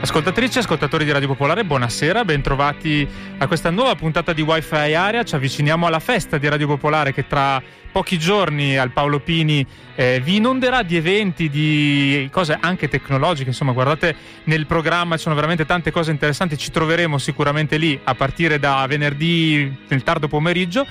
[0.00, 3.06] Ascoltatrici e ascoltatori di Radio Popolare, buonasera, bentrovati
[3.36, 5.24] a questa nuova puntata di Wi-Fi Area.
[5.24, 7.60] Ci avviciniamo alla festa di Radio Popolare che tra
[7.90, 9.66] pochi giorni al Paolo Pini
[9.96, 13.48] eh, vi inonderà di eventi, di cose anche tecnologiche.
[13.48, 16.56] Insomma, guardate nel programma, ci sono veramente tante cose interessanti.
[16.56, 20.86] Ci troveremo sicuramente lì a partire da venerdì nel tardo pomeriggio.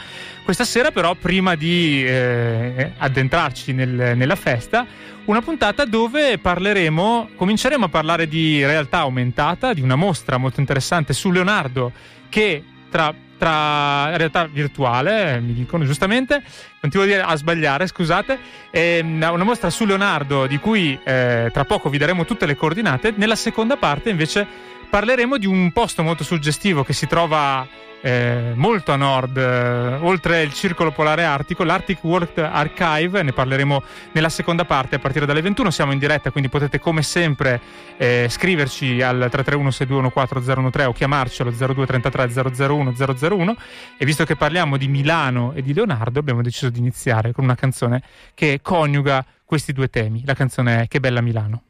[0.47, 4.85] Questa sera, però, prima di eh, addentrarci nel, nella festa,
[5.25, 11.11] una puntata dove parleremo, cominceremo a parlare di realtà aumentata, di una mostra molto interessante
[11.11, 11.91] su Leonardo
[12.29, 16.41] che tra, tra realtà virtuale, mi dicono giustamente,
[16.79, 18.39] continuo a sbagliare, scusate,
[18.71, 23.13] una mostra su Leonardo di cui eh, tra poco vi daremo tutte le coordinate.
[23.17, 24.47] Nella seconda parte invece
[24.89, 27.67] parleremo di un posto molto suggestivo che si trova
[28.01, 33.83] eh, molto a nord, eh, oltre il circolo polare artico, l'Arctic World Archive, ne parleremo
[34.11, 37.59] nella seconda parte a partire dalle 21, siamo in diretta quindi potete come sempre
[37.97, 43.55] eh, scriverci al 331-621-4013 o chiamarci allo 0233 001 001
[43.97, 47.55] e visto che parliamo di Milano e di Leonardo abbiamo deciso di iniziare con una
[47.55, 48.01] canzone
[48.33, 51.63] che coniuga questi due temi, la canzone è Che bella Milano.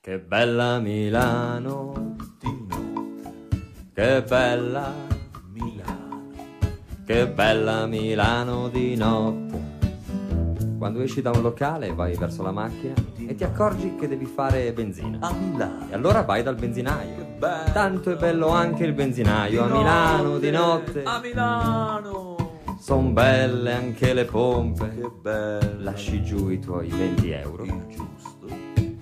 [0.00, 2.14] Che bella Milano,
[3.92, 5.15] che bella
[5.58, 6.32] Milano.
[7.04, 9.74] Che bella Milano di notte.
[10.78, 12.92] Quando esci da un locale vai verso la macchina
[13.26, 15.18] e ti accorgi che devi fare benzina.
[15.20, 15.86] A Milano.
[15.90, 17.38] E allora vai dal benzinaio.
[17.72, 19.64] Tanto è bello anche il benzinaio.
[19.64, 21.02] A Milano di notte.
[21.04, 22.34] A Milano.
[22.78, 24.90] Son belle anche le pompe.
[24.90, 25.76] Che belle.
[25.78, 27.64] Lasci giù i tuoi 20 euro.
[27.64, 28.35] Il giusto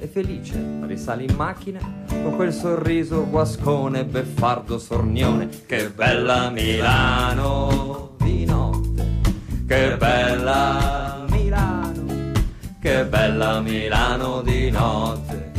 [0.05, 5.49] e felice risali in macchina con quel sorriso guascone beffardo sornione.
[5.67, 9.21] Che bella Milano di notte
[9.67, 12.33] che bella Milano
[12.81, 15.53] che bella Milano di notte.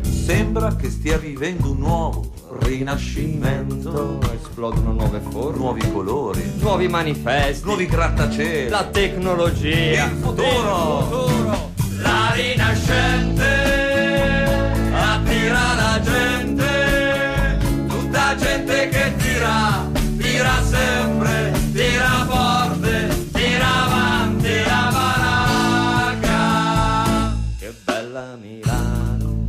[0.00, 4.18] Sembra che stia vivendo un nuovo rinascimento.
[4.32, 8.70] Esplodono nuove forme nuovi colori nuovi manifesti nuovi grattacieli.
[8.70, 11.70] la tecnologia il futuro, il futuro.
[12.02, 13.69] La rinascente
[15.40, 17.58] tira la gente,
[17.88, 26.40] tutta gente che tira, tira sempre, tira forte, tira avanti la baracca.
[27.58, 29.44] Che bella Milano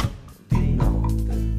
[0.47, 1.55] di notte,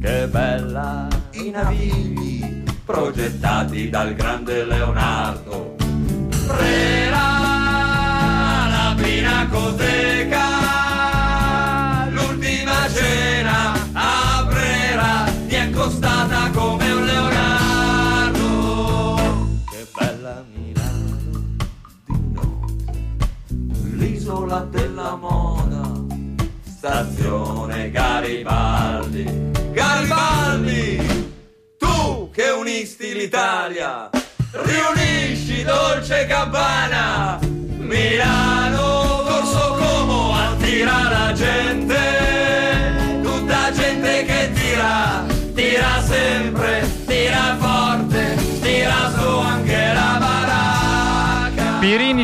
[0.00, 5.76] che bella i navigli progettati dal grande Leonardo.
[6.46, 7.26] Prera
[8.74, 10.55] la pinacoteca,
[24.46, 25.92] l'isola della moda,
[26.64, 29.50] stazione Garibaldi.
[29.72, 31.32] Garibaldi,
[31.76, 34.08] tu che unisti l'Italia,
[34.52, 45.24] riunisci Dolce Gabbana, Milano, Corso Como, attira la gente, tutta gente che tira
[45.54, 46.75] tira sempre,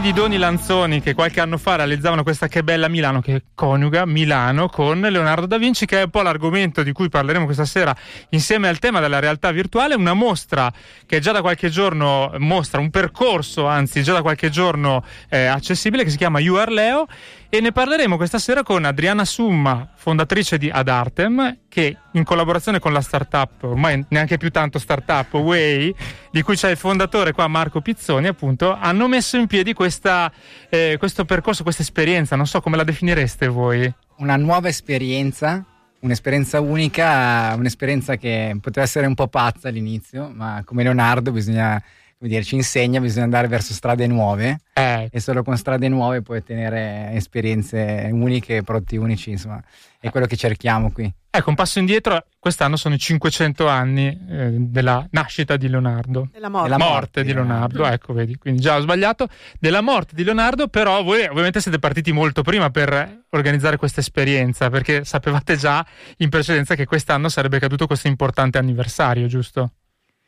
[0.03, 4.69] di Doni Lanzoni che qualche anno fa realizzavano questa Che bella Milano che coniuga Milano
[4.69, 7.95] con Leonardo da Vinci che è un po' l'argomento di cui parleremo questa sera
[8.31, 10.73] insieme al tema della realtà virtuale, una mostra
[11.07, 16.03] che già da qualche giorno mostra un percorso, anzi già da qualche giorno eh, accessibile
[16.03, 17.07] che si chiama You Are Leo
[17.55, 22.95] e ne parleremo questa sera con Adriana Summa, fondatrice di Adartem, che in collaborazione con
[22.95, 25.95] la startup, ormai neanche più tanto startup, Way,
[26.31, 30.33] di cui c'è il fondatore qua Marco Pizzoni, appunto, hanno messo in piedi questa,
[30.71, 33.93] eh, questo percorso, questa esperienza, non so come la definireste voi.
[34.17, 35.63] Una nuova esperienza,
[36.01, 41.79] un'esperienza unica, un'esperienza che poteva essere un po' pazza all'inizio, ma come Leonardo bisogna
[42.23, 45.09] come dire, ci insegna, bisogna andare verso strade nuove eh.
[45.11, 49.61] e solo con strade nuove puoi ottenere esperienze uniche, prodotti unici, insomma,
[49.99, 51.13] è quello che cerchiamo qui.
[51.29, 56.29] Ecco, un passo indietro, quest'anno sono i 500 anni eh, della nascita di Leonardo.
[56.31, 56.69] Della morte.
[56.69, 57.79] Della morte di Leonardo.
[57.79, 59.29] Leonardo, ecco, vedi, quindi già ho sbagliato.
[59.59, 64.71] Della morte di Leonardo, però voi ovviamente siete partiti molto prima per organizzare questa esperienza,
[64.71, 65.85] perché sapevate già
[66.19, 69.73] in precedenza che quest'anno sarebbe caduto questo importante anniversario, giusto?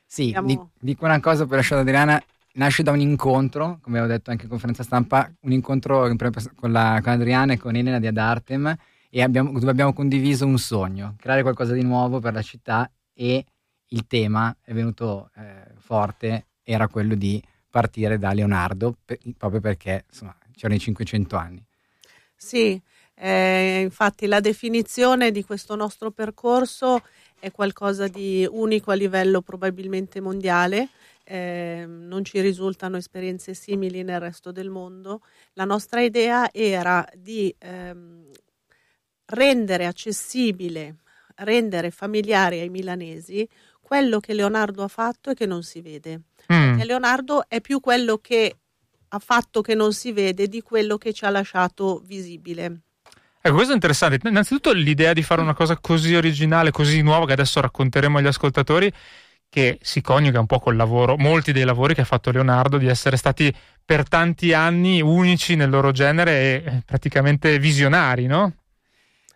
[0.06, 0.70] Sì, Siamo...
[0.78, 2.22] dico una cosa per lasciare Adriana,
[2.54, 6.08] nasce da un incontro, come ho detto anche in conferenza stampa, un incontro
[6.54, 8.76] con, la, con Adriana e con Elena di Adartem
[9.10, 13.44] e abbiamo, dove abbiamo condiviso un sogno, creare qualcosa di nuovo per la città e
[13.88, 20.04] il tema è venuto eh, forte, era quello di partire da Leonardo, per, proprio perché
[20.08, 21.64] insomma, c'erano i 500 anni.
[22.36, 22.80] Sì,
[23.14, 27.02] eh, infatti la definizione di questo nostro percorso
[27.44, 30.88] è qualcosa di unico a livello probabilmente mondiale.
[31.24, 35.20] Eh, non ci risultano esperienze simili nel resto del mondo.
[35.52, 38.30] La nostra idea era di ehm,
[39.26, 41.00] rendere accessibile,
[41.36, 43.46] rendere familiare ai milanesi
[43.78, 46.22] quello che Leonardo ha fatto e che non si vede.
[46.50, 46.80] Mm.
[46.80, 48.56] Leonardo è più quello che
[49.08, 52.83] ha fatto che non si vede di quello che ci ha lasciato visibile.
[53.46, 54.26] Ecco, questo è interessante.
[54.26, 58.90] Innanzitutto l'idea di fare una cosa così originale, così nuova, che adesso racconteremo agli ascoltatori,
[59.50, 62.86] che si coniuga un po' col lavoro, molti dei lavori che ha fatto Leonardo, di
[62.86, 63.54] essere stati
[63.84, 68.54] per tanti anni unici nel loro genere e eh, praticamente visionari, no?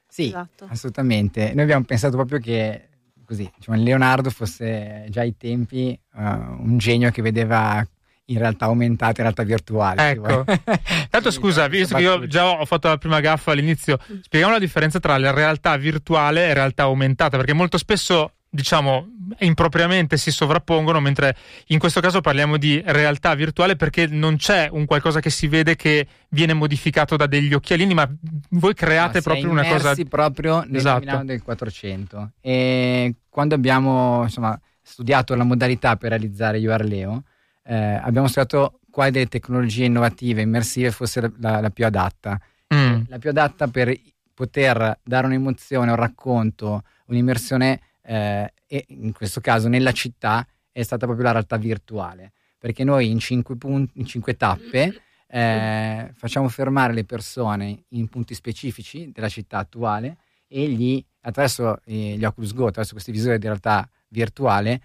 [0.08, 0.66] Sì, esatto.
[0.70, 1.52] assolutamente.
[1.52, 2.88] Noi abbiamo pensato proprio che
[3.26, 7.86] così, diciamo, Leonardo fosse già ai tempi uh, un genio che vedeva
[8.30, 10.00] in realtà aumentate, in realtà virtuali.
[10.00, 10.44] Ecco.
[11.10, 14.98] Tanto scusa, visto che io già ho fatto la prima gaffa all'inizio, spieghiamo la differenza
[14.98, 19.08] tra la realtà virtuale e realtà aumentata, perché molto spesso diciamo
[19.40, 21.36] impropriamente si sovrappongono mentre
[21.66, 25.76] in questo caso parliamo di realtà virtuale perché non c'è un qualcosa che si vede
[25.76, 28.08] che viene modificato da degli occhialini ma
[28.50, 31.00] voi create no, proprio una cosa proprio nel esatto.
[31.00, 37.22] Milano del 400 e quando abbiamo insomma studiato la modalità per realizzare URLeo
[37.68, 42.40] eh, abbiamo studiato quali delle tecnologie innovative, immersive fosse la, la, la più adatta.
[42.74, 43.02] Mm.
[43.08, 43.94] La più adatta per
[44.32, 51.04] poter dare un'emozione, un racconto, un'immersione, eh, e in questo caso nella città, è stata
[51.04, 52.32] proprio la realtà virtuale.
[52.58, 58.34] Perché noi in cinque, punti, in cinque tappe eh, facciamo fermare le persone in punti
[58.34, 60.16] specifici della città attuale
[60.48, 64.80] e gli, attraverso eh, gli Oculus Go, attraverso questi visori di realtà virtuale,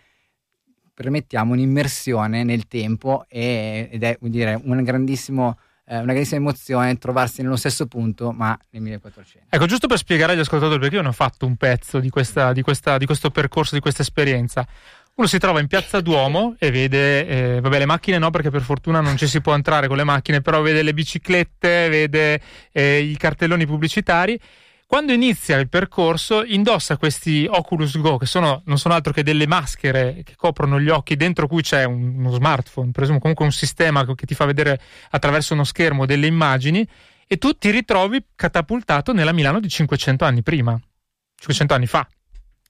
[0.94, 7.42] permettiamo un'immersione nel tempo e, ed è dire, un grandissimo eh, una grandissima emozione trovarsi
[7.42, 9.48] nello stesso punto ma nel 1400.
[9.50, 12.54] Ecco, giusto per spiegare agli ascoltatori perché io ne ho fatto un pezzo di, questa,
[12.54, 14.66] di, questa, di questo percorso, di questa esperienza.
[15.16, 18.62] Uno si trova in piazza Duomo e vede, eh, vabbè, le macchine no, perché per
[18.62, 22.42] fortuna non ci si può entrare con le macchine, però vede le biciclette, vede
[22.72, 24.40] eh, i cartelloni pubblicitari
[24.94, 29.48] quando inizia il percorso indossa questi Oculus Go che sono, non sono altro che delle
[29.48, 34.06] maschere che coprono gli occhi dentro cui c'è un, uno smartphone, presumo comunque un sistema
[34.14, 34.80] che ti fa vedere
[35.10, 36.88] attraverso uno schermo delle immagini
[37.26, 40.80] e tu ti ritrovi catapultato nella Milano di 500 anni prima,
[41.38, 42.08] 500 anni fa.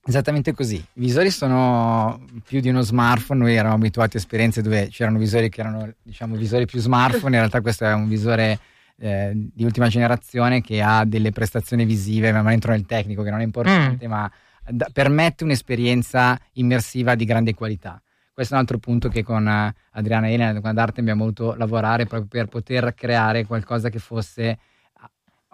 [0.06, 0.76] Esattamente così.
[0.76, 5.50] I visori sono più di uno smartphone, noi eravamo abituati a esperienze dove c'erano visori
[5.50, 8.58] che erano diciamo visori più smartphone, in realtà questo è un visore
[8.98, 13.30] eh, di ultima generazione che ha delle prestazioni visive, ma non entro nel tecnico che
[13.30, 14.10] non è importante, mm.
[14.10, 14.30] ma
[14.68, 18.00] da, permette un'esperienza immersiva di grande qualità.
[18.32, 21.54] Questo è un altro punto che con uh, Adriana e Elena, con Arte abbiamo voluto
[21.54, 24.58] lavorare proprio per poter creare qualcosa che fosse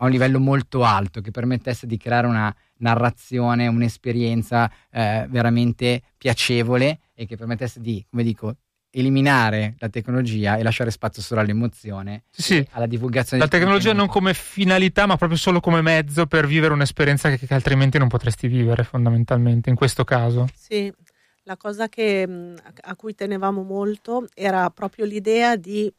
[0.00, 7.00] a un livello molto alto, che permettesse di creare una narrazione, un'esperienza eh, veramente piacevole
[7.14, 8.56] e che permettesse di, come dico,
[8.92, 14.34] eliminare la tecnologia e lasciare spazio solo all'emozione sì, alla divulgazione la tecnologia non come
[14.34, 18.82] finalità ma proprio solo come mezzo per vivere un'esperienza che, che, altrimenti non potresti vivere
[18.82, 20.48] fondamentalmente in questo caso.
[20.54, 20.92] Sì
[21.44, 25.92] la cosa che, a cui tenevamo molto era proprio l'idea di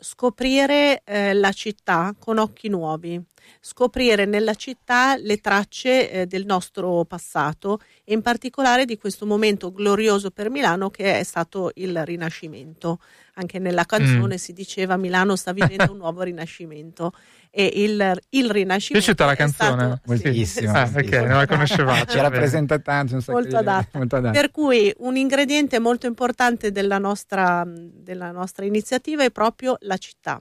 [0.00, 3.20] scoprire eh, la città con occhi nuovi,
[3.60, 9.72] scoprire nella città le tracce eh, del nostro passato e in particolare di questo momento
[9.72, 12.98] glorioso per Milano che è stato il Rinascimento.
[13.40, 14.38] Anche nella canzone mm.
[14.38, 17.12] si diceva Milano sta vivendo un nuovo Rinascimento
[17.50, 18.92] e il, il Rinascimento.
[18.92, 19.82] Piaciuta la canzone?
[19.82, 20.70] Stato, Moltissimo.
[20.70, 22.12] Sì, ah, ok, non la conoscevate.
[22.12, 23.14] Ci rappresenta tanto.
[23.14, 23.98] Un molto, adatta.
[23.98, 24.38] molto adatta.
[24.38, 30.40] Per cui un ingrediente molto importante della nostra, della nostra iniziativa è proprio la città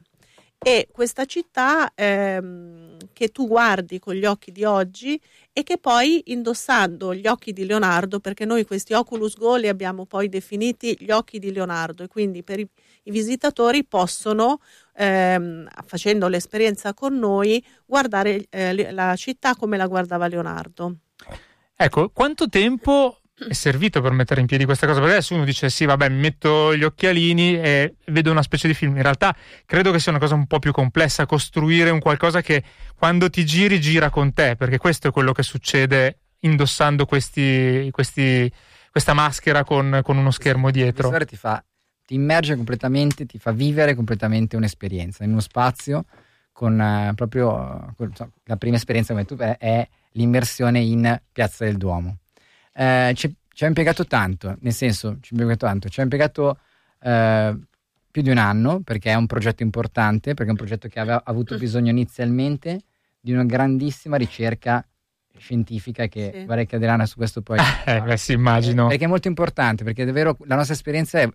[0.61, 5.19] e questa città ehm, che tu guardi con gli occhi di oggi
[5.53, 10.05] e che poi indossando gli occhi di Leonardo, perché noi questi Oculus Go li abbiamo
[10.05, 12.67] poi definiti gli occhi di Leonardo e quindi per i,
[13.03, 14.59] i visitatori possono,
[14.95, 20.95] ehm, facendo l'esperienza con noi, guardare eh, la città come la guardava Leonardo.
[21.73, 24.99] Ecco, quanto tempo è servito per mettere in piedi questa cosa?
[24.99, 28.95] Perché adesso uno dice sì, vabbè, metto gli occhialini e vedo una specie di film.
[28.95, 32.63] In realtà credo che sia una cosa un po' più complessa, costruire un qualcosa che
[32.95, 38.51] quando ti giri gira con te, perché questo è quello che succede indossando questi, questi,
[38.91, 41.09] questa maschera con, con, uno schermo dietro.
[41.25, 41.63] Ti, fa,
[42.05, 46.05] ti immerge completamente, ti fa vivere completamente un'esperienza in uno spazio
[46.51, 51.63] con uh, proprio con, so, la prima esperienza come tu è, è l'immersione in Piazza
[51.63, 52.17] del Duomo.
[52.73, 56.59] Eh, ci, ci, ha impiegato tanto, nel senso, ci ha impiegato tanto, ci ha impiegato
[57.01, 57.57] eh,
[58.11, 61.21] più di un anno perché è un progetto importante, perché è un progetto che aveva
[61.25, 62.81] avuto bisogno inizialmente
[63.19, 64.85] di una grandissima ricerca
[65.37, 66.45] scientifica che sì.
[66.45, 68.87] vorrei che Adriana su questo poi eh, beh, sì, immagino.
[68.87, 71.29] Perché è molto importante perché davvero la nostra esperienza è,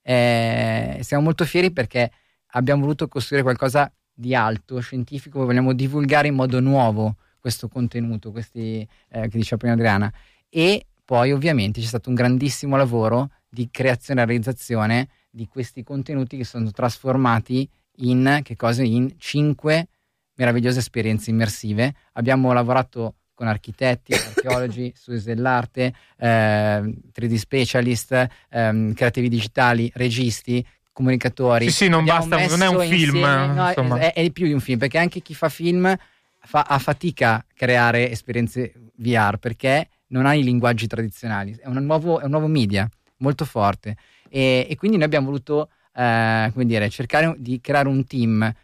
[0.00, 2.10] è, siamo molto fieri perché
[2.52, 8.86] abbiamo voluto costruire qualcosa di alto scientifico vogliamo divulgare in modo nuovo questo contenuto questi,
[9.08, 10.12] eh, che diceva prima Adriana
[10.54, 16.36] e poi ovviamente c'è stato un grandissimo lavoro di creazione e realizzazione di questi contenuti
[16.36, 17.66] che sono trasformati
[17.96, 19.88] in, che cosa, in cinque
[20.34, 21.94] meravigliose esperienze immersive.
[22.12, 31.70] Abbiamo lavorato con architetti, archeologi, studi dell'arte, eh, 3D specialist, eh, creativi digitali, registi, comunicatori.
[31.70, 33.20] Sì, sì, non basta, non è un film.
[33.20, 35.96] No, è, è, più di un film, perché anche chi fa film
[36.40, 41.84] fa, ha fatica a creare esperienze VR perché non ha i linguaggi tradizionali, è un
[41.84, 42.88] nuovo, è un nuovo media
[43.18, 43.96] molto forte
[44.28, 48.54] e, e, quindi noi abbiamo voluto eh, come dire, cercare di creare un team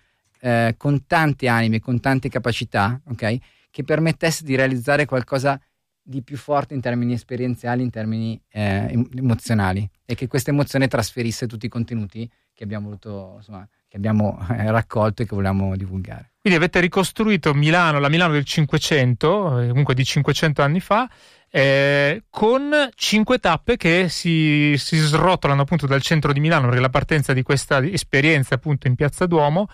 [0.40, 3.37] eh, con tante anime, con tante capacità, ok?
[3.71, 5.61] Che permettesse di realizzare qualcosa
[6.02, 11.47] di più forte in termini esperienziali, in termini eh, emozionali e che questa emozione trasferisse
[11.47, 16.33] tutti i contenuti che abbiamo voluto, insomma, che abbiamo eh, raccolto e che vogliamo divulgare.
[16.40, 21.09] Quindi avete ricostruito Milano, la Milano del 500, eh, comunque di 500 anni fa,
[21.50, 26.90] eh, con cinque tappe che si, si, srotolano appunto dal centro di Milano, perché la
[26.90, 29.69] partenza di questa esperienza appunto in Piazza Duomo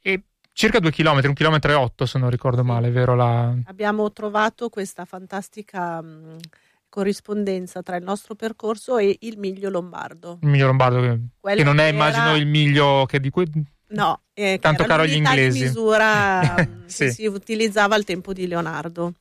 [0.00, 0.20] è
[0.52, 3.14] circa due chilometri, un chilometro e otto se non ricordo male, vero?
[3.14, 3.54] La...
[3.64, 6.36] Abbiamo trovato questa fantastica mh,
[6.90, 10.38] corrispondenza tra il nostro percorso e il miglio lombardo.
[10.42, 13.50] Il miglio lombardo, che, che non è, immagino, il miglio che di cui...
[13.86, 15.64] No, eh, tanto caro agli inglesi.
[15.64, 16.54] Misura
[16.86, 17.04] sì.
[17.04, 19.14] che si utilizzava al tempo di Leonardo.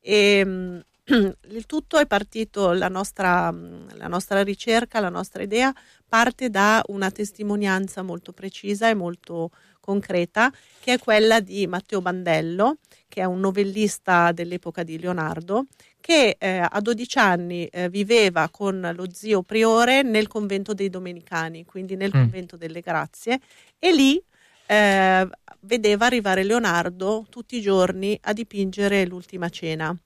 [0.00, 0.80] E, mh,
[1.50, 3.54] il tutto è partito, la nostra,
[3.94, 5.72] la nostra ricerca, la nostra idea
[6.08, 9.50] parte da una testimonianza molto precisa e molto
[9.80, 12.76] concreta, che è quella di Matteo Bandello,
[13.08, 15.66] che è un novellista dell'epoca di Leonardo,
[16.00, 21.64] che eh, a 12 anni eh, viveva con lo zio priore nel convento dei Domenicani,
[21.64, 22.20] quindi nel mm.
[22.20, 23.40] convento delle Grazie,
[23.78, 24.22] e lì
[24.66, 25.28] eh,
[25.60, 29.96] vedeva arrivare Leonardo tutti i giorni a dipingere l'ultima cena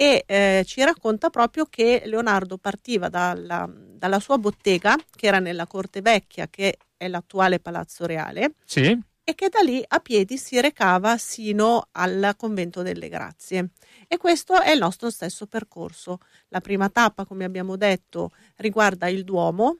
[0.00, 5.66] e eh, ci racconta proprio che Leonardo partiva dalla, dalla, sua bottega, che era nella
[5.66, 8.96] Corte Vecchia, che è l'attuale Palazzo Reale, sì.
[9.24, 13.70] e che da lì a piedi si recava sino al Convento delle Grazie.
[14.06, 16.20] E questo è il nostro stesso percorso.
[16.50, 19.78] La prima tappa, come abbiamo detto, riguarda il Duomo,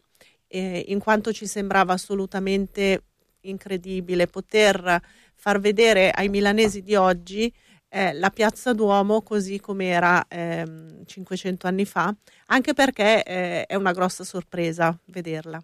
[0.49, 3.05] eh, in quanto ci sembrava assolutamente
[3.43, 5.01] incredibile poter
[5.37, 7.55] far vedere ai milanesi di oggi
[7.88, 12.14] eh, la piazza Duomo così come era eh, 500 anni fa,
[12.47, 15.61] anche perché eh, è una grossa sorpresa vederla.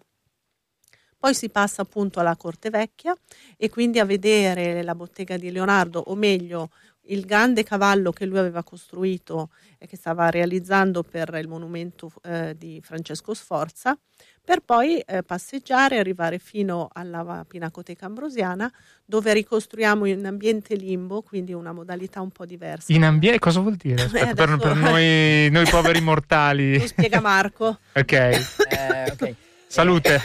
[1.17, 3.15] Poi si passa appunto alla Corte Vecchia
[3.57, 6.69] e quindi a vedere la bottega di Leonardo, o meglio
[7.07, 12.55] il grande cavallo che lui aveva costruito e che stava realizzando per il monumento eh,
[12.57, 13.97] di Francesco Sforza,
[14.43, 18.71] per poi eh, passeggiare e arrivare fino alla Pinacoteca Ambrosiana,
[19.03, 22.93] dove ricostruiamo in ambiente limbo, quindi una modalità un po' diversa.
[22.93, 24.03] In ambiente cosa vuol dire?
[24.05, 26.77] Aspetta, eh, per, per noi, noi, poveri mortali.
[26.79, 27.79] Lo spiega Marco.
[27.93, 28.11] ok.
[28.11, 29.35] Eh, okay.
[29.67, 30.21] Salute.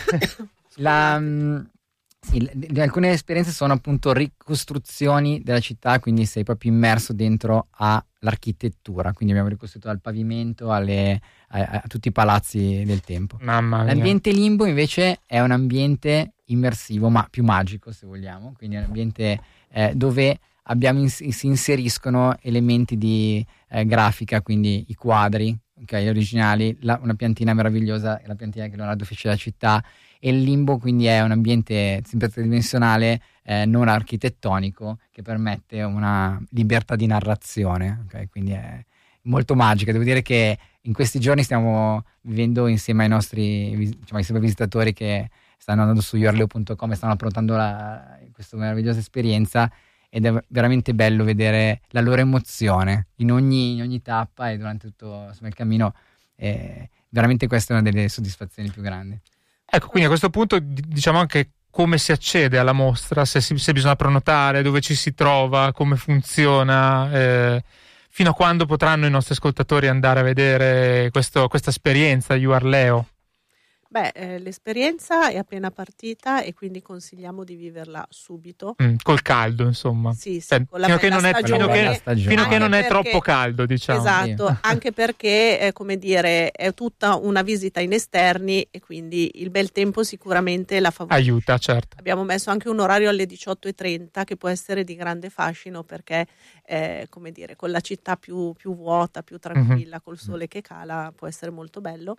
[0.77, 1.19] La,
[2.21, 2.49] sì,
[2.79, 9.51] alcune esperienze sono appunto ricostruzioni della città, quindi sei proprio immerso dentro all'architettura, quindi abbiamo
[9.51, 13.39] ricostruito dal pavimento alle, a, a, tutti i palazzi del tempo.
[13.41, 13.95] Mamma mia.
[13.95, 18.85] L'ambiente limbo invece è un ambiente immersivo, ma più magico se vogliamo, quindi è un
[18.85, 26.77] ambiente eh, dove abbiamo si inseriscono elementi di eh, grafica, quindi i quadri, okay, originali,
[26.83, 29.83] la, una piantina meravigliosa, la piantina che Leonardo fece la città
[30.21, 36.41] e il limbo quindi è un ambiente sempre tridimensionale eh, non architettonico che permette una
[36.51, 38.29] libertà di narrazione, okay?
[38.29, 38.85] quindi è
[39.23, 39.93] molto magica.
[39.93, 45.31] Devo dire che in questi giorni stiamo vivendo insieme ai nostri diciamo, ai visitatori che
[45.57, 47.55] stanno andando su yourleo.com e stanno affrontando
[48.33, 49.71] questa meravigliosa esperienza
[50.09, 54.89] ed è veramente bello vedere la loro emozione in ogni, in ogni tappa e durante
[54.89, 55.95] tutto insomma, il cammino.
[56.35, 59.19] Eh, veramente questa è una delle soddisfazioni più grandi.
[59.73, 63.73] Ecco, quindi a questo punto diciamo anche come si accede alla mostra, se, si, se
[63.73, 67.63] bisogna prenotare, dove ci si trova, come funziona, eh,
[68.09, 72.67] fino a quando potranno i nostri ascoltatori andare a vedere questo, questa esperienza You Are
[72.67, 73.07] Leo.
[73.93, 78.77] Beh, eh, l'esperienza è appena partita e quindi consigliamo di viverla subito.
[78.81, 80.13] Mm, col caldo, insomma.
[80.13, 82.01] Sì, sì, Cioè, con la fino, che non è, fino, stagione.
[82.05, 83.99] che, fino che non è perché- troppo caldo, diciamo.
[83.99, 89.51] Esatto, anche perché, eh, come dire, è tutta una visita in esterni e quindi il
[89.51, 91.29] bel tempo sicuramente la favorisce.
[91.29, 91.97] Aiuta, certo.
[91.99, 96.29] Abbiamo messo anche un orario alle 18.30 che può essere di grande fascino perché,
[96.65, 101.13] eh, come dire, con la città più, più vuota, più tranquilla, col sole che cala,
[101.13, 102.17] può essere molto bello.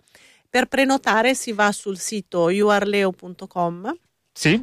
[0.52, 3.96] Per prenotare si va sul sito youarleo.com
[4.34, 4.62] Sì?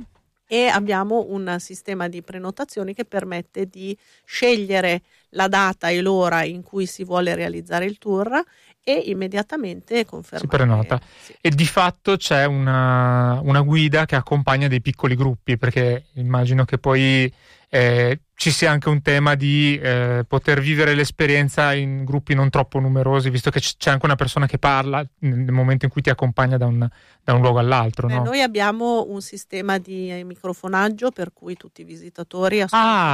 [0.52, 6.62] e abbiamo un sistema di prenotazioni che permette di scegliere la data e l'ora in
[6.62, 8.40] cui si vuole realizzare il tour
[8.84, 10.48] e immediatamente confermare.
[10.48, 11.00] Si prenota.
[11.22, 11.36] Sì.
[11.42, 16.78] E di fatto c'è una, una guida che accompagna dei piccoli gruppi, perché immagino che
[16.78, 17.32] poi
[17.72, 22.80] eh, ci sia anche un tema di eh, poter vivere l'esperienza in gruppi non troppo
[22.80, 26.58] numerosi, visto che c'è anche una persona che parla nel momento in cui ti accompagna
[26.58, 26.88] da un,
[27.24, 28.08] da un luogo all'altro.
[28.08, 28.24] Beh, no?
[28.24, 32.64] Noi abbiamo un sistema di eh, microfonaggio per cui tutti i visitatori Ah,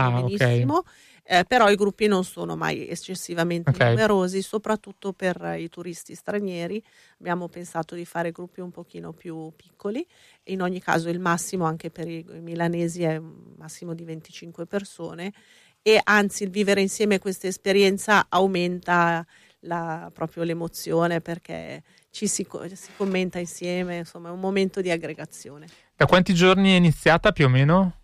[0.05, 0.37] ascoltano ok.
[0.37, 0.83] benissimo,
[1.27, 3.79] eh, però i gruppi non sono mai eccessivamente Ok.
[3.79, 6.81] numerosi, soprattutto per i turisti stranieri.
[7.19, 10.05] Abbiamo pensato di fare gruppi un pochino più piccoli.
[10.45, 15.33] In ogni caso il massimo anche per i, milanesi è un massimo di 25 persone
[15.81, 19.25] e anzi il vivere insieme questa esperienza aumenta
[19.61, 25.65] la- proprio l'emozione perché ci si, si commenta insieme, insomma è un momento di aggregazione.
[25.95, 28.01] Da quanti giorni è iniziata più o meno?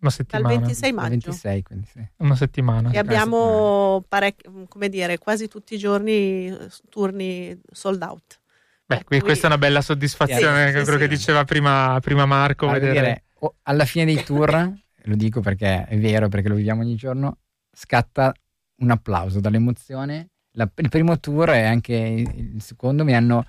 [0.00, 0.48] Una Dal settimana.
[0.48, 2.08] 26 Il maggio 26, quindi sì.
[2.18, 2.90] Una settimana.
[2.92, 8.38] e abbiamo parec- come dire, quasi tutti i giorni eh, turni sold out.
[8.86, 11.04] Beh, cui- questa è una bella soddisfazione, Sì, sì, quello sì.
[11.04, 12.66] che diceva prima, prima Marco.
[12.66, 16.54] Ma devo vedere- dire, alla fine dei tour, lo dico perché è vero, perché lo
[16.54, 17.38] viviamo ogni giorno,
[17.72, 18.32] scatta
[18.76, 20.28] un applauso dall'emozione.
[20.52, 23.44] La- il primo tour e anche il secondo mi hanno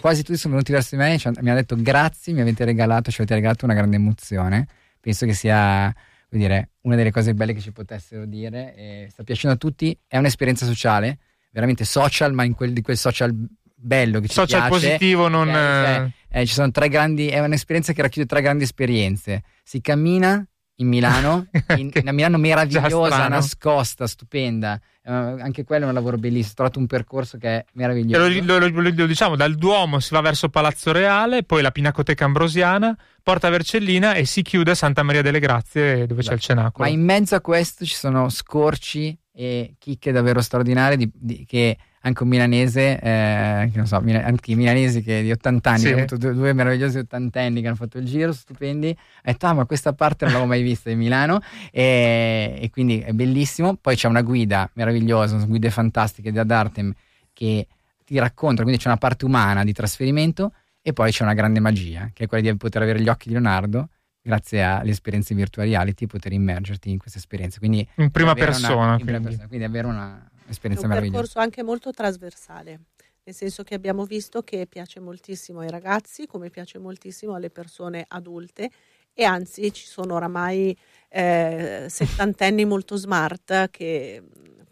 [0.00, 3.10] quasi tutti sono venuti verso di me e mi hanno detto grazie, mi avete regalato,
[3.10, 4.68] ci avete regalato una grande emozione.
[5.06, 5.94] Penso che sia
[6.28, 8.74] dire, una delle cose belle che ci potessero dire.
[8.74, 9.96] E sta piacendo a tutti.
[10.04, 11.18] È un'esperienza sociale,
[11.52, 14.86] veramente social, ma in quel, di quel social bello che ci Social piace.
[14.86, 15.46] positivo, non...
[15.46, 19.44] Cioè, eh, eh, ci sono tre grandi, è un'esperienza che racchiude tre grandi esperienze.
[19.62, 20.44] Si cammina
[20.76, 24.78] in Milano, in, una Milano meravigliosa, nascosta, stupenda.
[25.02, 26.50] Eh, anche quello è un lavoro bellissimo.
[26.50, 28.28] Ho trovato un percorso che è meraviglioso.
[28.44, 32.24] Lo, lo- lo- lo diciamo, dal Duomo si va verso Palazzo Reale, poi la Pinacoteca
[32.24, 36.86] Ambrosiana, Porta Vercellina e si chiude a Santa Maria delle Grazie dove c'è il cenacolo.
[36.88, 41.76] Ma in mezzo a questo ci sono scorci e chicche davvero straordinarie di- di- che
[42.06, 45.78] anche un milanese, eh, che non so, mila- anche i milanesi che di 80 anni,
[45.80, 45.86] Sì.
[45.88, 49.54] hanno avuto due, due meravigliosi ottantenni che hanno fatto il giro, stupendi, ha detto ah
[49.54, 51.40] ma questa parte non l'avevo mai vista di Milano
[51.72, 53.74] e, e quindi è bellissimo.
[53.76, 56.92] Poi c'è una guida meravigliosa, sono guide fantastiche da Dartem
[57.32, 57.66] che
[58.04, 62.10] ti raccontano, quindi c'è una parte umana di trasferimento e poi c'è una grande magia,
[62.12, 63.88] che è quella di poter avere gli occhi di Leonardo
[64.22, 67.58] grazie alle esperienze virtual reality poter immergerti in queste esperienze.
[67.58, 68.74] Quindi in prima persona.
[68.74, 69.24] una, in prima quindi.
[69.24, 71.20] persona, quindi avere una È esperienza un meravigliosa.
[71.20, 72.80] percorso anche molto trasversale,
[73.24, 78.04] nel senso che abbiamo visto che piace moltissimo ai ragazzi, come piace moltissimo alle persone
[78.08, 78.70] adulte
[79.12, 80.76] e anzi ci sono oramai
[81.08, 84.22] eh, settantenni molto smart che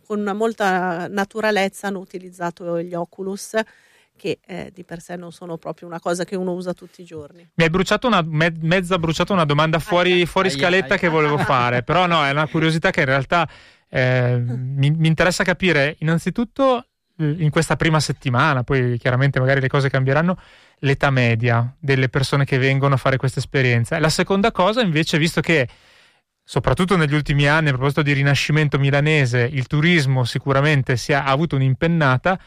[0.04, 3.56] con una molta naturalezza hanno utilizzato gli Oculus
[4.16, 7.04] che eh, di per sé non sono proprio una cosa che uno usa tutti i
[7.04, 7.48] giorni.
[7.54, 10.26] Mi hai bruciato una, me- mezza bruciato una domanda fuori, Aia.
[10.26, 10.96] fuori Aia, scaletta aia.
[10.98, 13.48] che volevo fare, però no, è una curiosità che in realtà
[13.88, 19.88] eh, mi, mi interessa capire innanzitutto in questa prima settimana, poi chiaramente magari le cose
[19.88, 20.36] cambieranno,
[20.80, 23.98] l'età media delle persone che vengono a fare questa esperienza.
[24.00, 25.68] La seconda cosa invece, visto che
[26.42, 31.26] soprattutto negli ultimi anni a proposito di rinascimento milanese, il turismo sicuramente si è, ha
[31.26, 32.38] avuto un'impennata,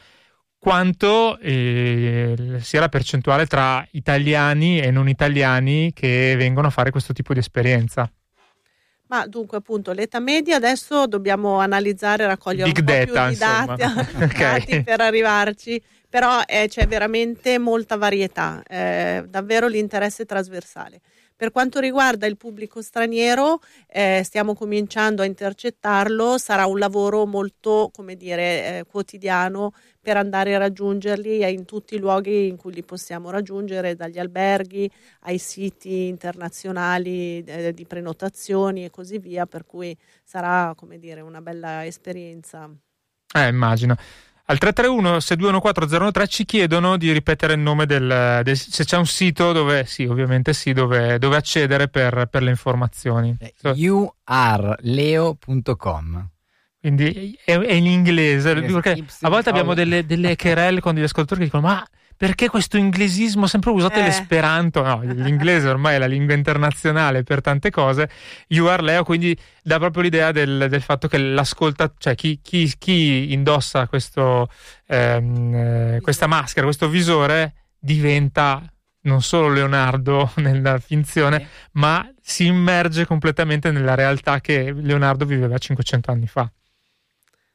[0.59, 7.13] quanto eh, sia la percentuale tra italiani e non italiani che vengono a fare questo
[7.13, 8.11] tipo di esperienza.
[9.07, 13.37] Ma dunque, appunto, l'età media adesso dobbiamo analizzare, raccogliere Big un po' data, più di
[13.37, 14.25] dati, insomma.
[14.25, 14.37] Ok.
[14.37, 21.01] dati per arrivarci, però eh, c'è veramente molta varietà, eh, davvero l'interesse trasversale.
[21.37, 27.91] Per quanto riguarda il pubblico straniero, eh, stiamo cominciando a intercettarlo, sarà un lavoro molto,
[27.93, 29.71] come dire, eh, quotidiano
[30.01, 34.89] per andare a raggiungerli in tutti i luoghi in cui li possiamo raggiungere, dagli alberghi
[35.21, 41.39] ai siti internazionali eh, di prenotazioni e così via, per cui sarà, come dire, una
[41.39, 42.67] bella esperienza.
[43.35, 43.95] Eh, immagino.
[44.49, 49.05] Al 331 6214 013 ci chiedono di ripetere il nome del, del- se c'è un
[49.05, 53.35] sito dove sì, ovviamente sì, dove, dove accedere per, per le informazioni.
[53.39, 56.29] Eh, yourleo.com
[56.79, 61.41] Quindi è, è in inglese, perché a volte abbiamo delle, delle querelle con degli ascoltatori
[61.41, 61.85] che dicono ma
[62.17, 64.01] perché questo inglesismo sempre usato Eh.
[64.03, 68.09] l'esperanto, no, l'inglese ormai è la lingua internazionale per tante cose,
[68.47, 72.73] You Are Leo quindi dà proprio l'idea del, del fatto che l'ascolta, cioè chi, chi-
[72.77, 74.49] chi indossa questo,
[74.87, 78.61] ehm, eh, questa maschera, questo visore diventa
[79.01, 81.45] non solo Leonardo nella finzione, Sì.
[81.73, 86.51] ma si immerge completamente nella realtà che Leonardo viveva 500 anni fa.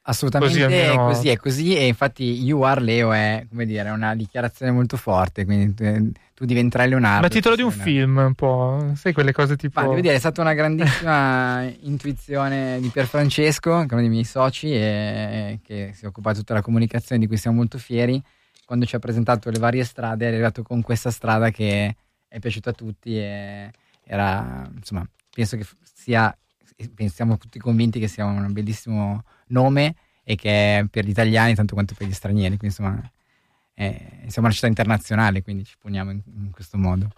[0.05, 3.89] Assolutamente Così almeno- è così, è così e infatti You Are Leo è come dire,
[3.91, 7.21] una dichiarazione molto forte, quindi tu, tu diventerai Leonardo.
[7.23, 9.81] Ma titolo di un film, un po', sai quelle cose tipo...
[9.81, 14.25] Ma devo dire, è stata una grandissima intuizione di Pierfrancesco, che è uno dei miei
[14.25, 18.21] soci, e che si occupa di tutta la comunicazione di cui siamo molto fieri.
[18.65, 21.95] Quando ci ha presentato le varie strade, è arrivato con questa strada che
[22.27, 23.71] è piaciuta a tutti e
[24.05, 26.37] era, insomma, penso che sia,
[27.07, 31.75] siamo tutti convinti che sia un bellissimo nome e che è per gli italiani tanto
[31.75, 33.01] quanto per gli stranieri, quindi insomma,
[33.75, 37.09] è- siamo una città internazionale, quindi ci poniamo in- in questo modo.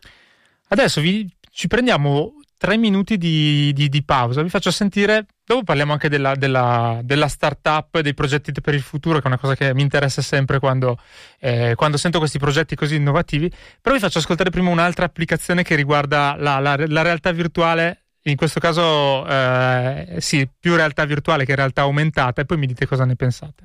[0.68, 5.92] Adesso vi- ci prendiamo tre minuti di, di- di pausa, vi faccio sentire, dopo parliamo
[5.92, 9.74] anche della, della, della startup, dei progetti per il futuro, che è una cosa che
[9.74, 10.98] mi interessa sempre quando,
[11.40, 15.74] eh, quando sento questi progetti così innovativi, però vi faccio ascoltare prima un'altra applicazione che
[15.74, 21.54] riguarda la, la- la realtà virtuale, in questo caso eh, sì, più realtà virtuale che
[21.54, 23.64] realtà aumentata, e poi mi dite cosa ne pensate.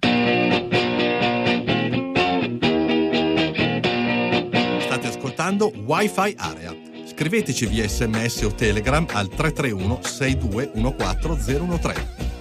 [4.82, 6.76] State ascoltando Wi-Fi Area.
[7.06, 12.39] Scriveteci via sms o telegram al 331 6214 013.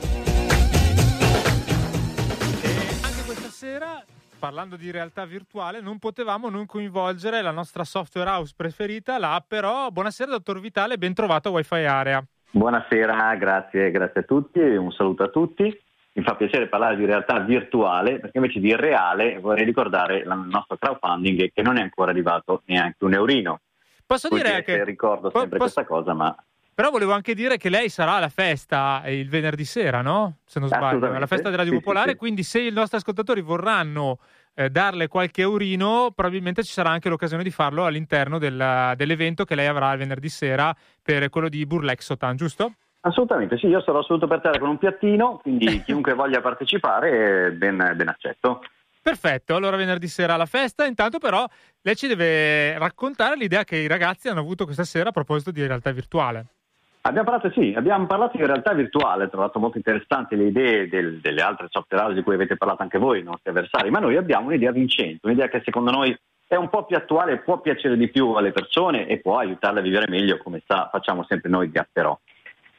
[4.39, 9.91] Parlando di realtà virtuale, non potevamo non coinvolgere la nostra software house preferita, la Però.
[9.91, 12.25] Buonasera, dottor Vitale, ben trovato a Wi-Fi Area.
[12.51, 15.65] Buonasera, grazie, grazie a tutti, un saluto a tutti.
[16.13, 20.77] Mi fa piacere parlare di realtà virtuale perché invece di reale vorrei ricordare il nostro
[20.77, 23.61] crowdfunding che non è ancora arrivato neanche un eurino.
[24.05, 24.85] Posso dire Poiché che.
[24.85, 26.35] ricordo po- sempre posso- questa cosa, ma
[26.79, 30.37] Però volevo anche dire che lei sarà alla festa il venerdì sera, no?
[30.45, 32.11] Se non sbaglio, alla festa della Radio Sì, sì, Popolare.
[32.13, 32.17] sì.
[32.17, 34.21] Quindi, se i nostri ascoltatori vorranno
[34.55, 39.57] eh, darle qualche eurino, probabilmente ci sarà anche l'occasione di farlo all'interno del- dell'evento che
[39.57, 42.75] lei avrà il venerdì sera per quello di Burlexotan, giusto?
[43.01, 47.51] assolutamente sì, io sarò seduto per terra con un piattino, quindi chiunque voglia partecipare eh,
[47.55, 48.61] ben, ben accetto.
[49.03, 50.87] Perfetto, allora venerdì sera alla festa.
[50.87, 51.45] Intanto, però,
[51.81, 55.67] lei ci deve raccontare l'idea che i ragazzi hanno avuto questa sera a proposito di
[55.67, 56.47] realtà virtuale.
[57.09, 61.21] Abbiamo parlato, sì, abbiamo parlato di realtà virtuale, ho trovato molto interessanti le idee del-
[61.21, 64.19] delle altre software house di cui avete parlato anche voi, i nostri avversari, ma noi
[64.19, 66.15] abbiamo un'idea vincente, un'idea che secondo noi
[66.47, 69.83] è un po' più attuale, può piacere di più alle persone e può aiutarle a
[69.83, 72.19] vivere meglio come sa, facciamo sempre noi di Apperò.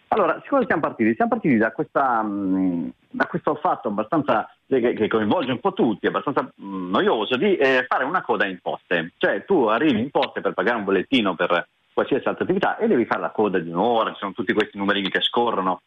[0.10, 1.16] Allora, siccome siamo partiti?
[1.16, 6.52] Siamo partiti da, questa, mh, da questo fatto abbastanza che, coinvolge un po' tutti, abbastanza
[6.54, 9.12] mh, noioso, di eh, fare una coda in poste.
[9.18, 11.68] Cioè tu arrivi in poste per pagare un bollettino per
[12.00, 15.10] qualsiasi altra attività e devi fare la coda di un'ora, ci sono tutti questi numerini
[15.10, 15.82] che scorrono.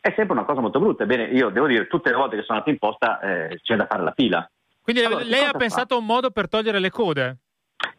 [0.00, 1.04] È sempre una cosa molto brutta.
[1.04, 3.86] Ebbene, io devo dire, tutte le volte che sono andato in posta eh, c'è da
[3.86, 4.46] fare la fila.
[4.82, 7.36] Quindi Allora, lei ha pensato a un modo per togliere le code.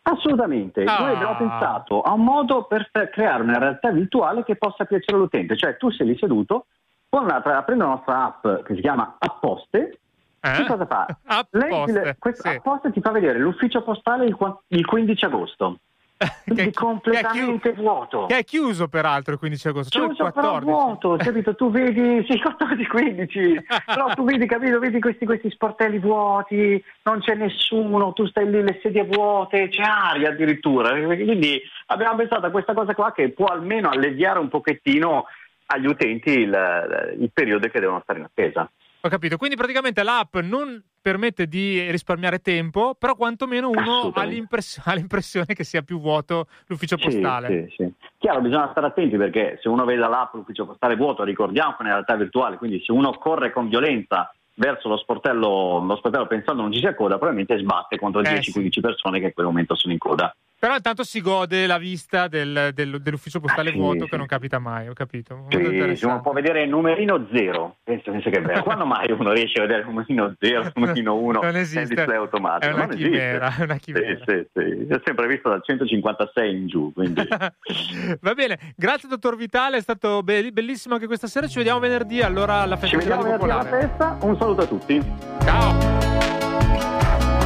[0.03, 0.99] Assolutamente, Ah.
[0.99, 5.57] noi abbiamo pensato a un modo per creare una realtà virtuale che possa piacere all'utente,
[5.57, 6.67] cioè tu sei lì seduto,
[7.09, 9.99] con la, prendi la nostra app che si chiama Apposte,
[10.41, 10.51] Eh?
[10.57, 11.07] che cosa fa?
[11.25, 12.55] A Leggi poste, le- questo sì.
[12.55, 15.79] Apposte ti fa vedere l'ufficio postale il, il 15 agosto,
[16.17, 18.27] Che completamente che vuoto.
[18.27, 20.71] Che è chiuso peraltro il 15 agosto, il Chiuso però 14.
[20.71, 21.55] vuoto, capito?
[21.55, 24.79] Tu vedi, sì, 14-15, però tu vedi, capito?
[24.79, 29.81] Vedi questi, questi sportelli vuoti, non c'è nessuno, tu stai lì, le sedie vuote, c'è
[29.81, 30.91] aria addirittura.
[30.91, 35.25] Quindi abbiamo pensato a questa cosa qua che può almeno alleviare un pochettino
[35.67, 38.69] agli utenti il, il periodo che devono stare in attesa.
[39.05, 39.37] Ho capito.
[39.37, 45.53] Quindi praticamente l'app non permette di risparmiare tempo, però quantomeno uno ha l'impress- ha l'impressione
[45.53, 47.67] che sia più vuoto l'ufficio Sì, postale.
[47.69, 47.93] Sì, sì.
[48.17, 51.81] Chiaro, bisogna stare attenti perché se uno vede l'app l'ufficio postale vuoto, ricordiamo che è
[51.81, 56.63] una realtà virtuale, quindi se uno corre con violenza verso lo sportello, lo sportello pensando
[56.63, 59.93] non ci sia coda, probabilmente sbatte contro Eh, 10-15 persone che in quel momento sono
[59.93, 60.35] in coda.
[60.65, 64.09] Però intanto si gode la vista del- del- dell'ufficio postale Ah, sì, vuoto sì.
[64.09, 65.45] che non capita mai, ho capito.
[65.49, 68.63] Sì, uno può vedere il numerino zero, penso, penso che è vero.
[68.63, 71.93] Quando mai uno riesce a vedere il numerino zero, il numerino 1 Non esiste.
[71.93, 72.71] display automatico?
[72.71, 73.61] È una non chimera, esiste.
[73.61, 74.07] è una chimera.
[74.07, 74.47] Sì, sì,
[74.87, 74.93] sì.
[74.93, 77.27] Ho sempre visto dal 156 in giù, quindi
[78.21, 81.45] Va bene, grazie dottor Vitale, è stato be- bellissimo anche questa sera.
[81.45, 84.17] Ci vediamo venerdì allora alla ci festa vediamo della venerdì alla festa.
[84.21, 84.99] Un saluto a tutti.
[85.43, 85.77] Ciao.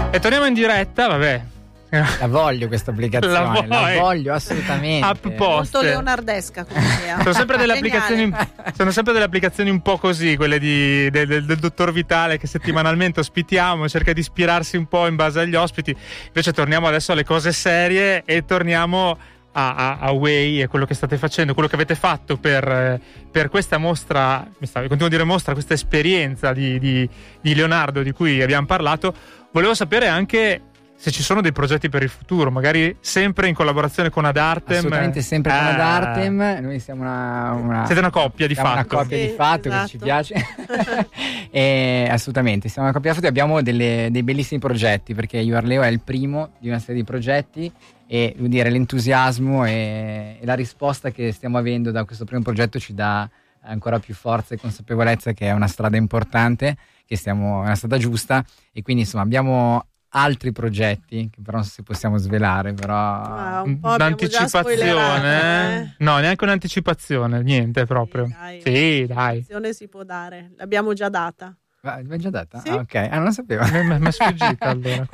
[0.10, 1.42] E torniamo in diretta, vabbè.
[1.90, 5.06] La voglio questa applicazione, la, la voglio assolutamente.
[5.06, 5.74] App post.
[5.74, 6.66] Molto leonardesca.
[7.22, 8.32] Sono sempre, delle applicazioni,
[8.76, 12.46] sono sempre delle applicazioni un po' così, quelle di, del, del, del, dottor Vitale che
[12.48, 15.96] settimanalmente ospitiamo, cerca di ispirarsi un po' in base agli ospiti.
[16.28, 19.18] Invece torniamo adesso alle cose serie e torniamo
[19.52, 23.00] a, a, a Way e quello che state facendo, quello che avete fatto per,
[23.32, 27.10] per questa mostra, mi stavo, continuo a dire mostra, questa esperienza di, di,
[27.42, 29.14] di Leonardo di cui abbiamo parlato.
[29.52, 30.62] Volevo sapere anche
[31.00, 34.80] se ci sono dei progetti per il futuro, magari sempre in collaborazione con Adartem.
[34.80, 35.70] Assolutamente sempre con eh.
[35.70, 38.74] Adartem, noi siamo una, una, Siete una coppia di fatto.
[38.74, 39.84] Una coppia sì, di fatto esatto.
[39.84, 40.36] che ci piace.
[41.52, 45.84] e, assolutamente, siamo una coppia di fatto e abbiamo delle, dei bellissimi progetti perché URLEO
[45.84, 47.72] è il primo di una serie di progetti
[48.06, 52.94] e dire, l'entusiasmo e, e la risposta che stiamo avendo da questo primo progetto ci
[52.94, 53.30] dà
[53.62, 57.98] ancora più forza e consapevolezza che è una strada importante, che stiamo, è una strada
[57.98, 62.96] giusta e quindi insomma abbiamo altri progetti che però non so se possiamo svelare però
[62.98, 64.48] Ah, un po' già Un'anticipazione?
[64.48, 65.96] spoilerato, eh.
[66.00, 68.28] No, neanche un'anticipazione, niente proprio.
[68.28, 69.46] Dai, Sì, dai.
[69.74, 71.56] si può dare, l'abbiamo già data.
[71.82, 72.60] Ma l'hai già data?
[72.60, 72.68] Sì.
[72.70, 73.64] Ah, ok, ah, non lo sapevo.
[74.00, 75.08] Mi è sfuggita allora.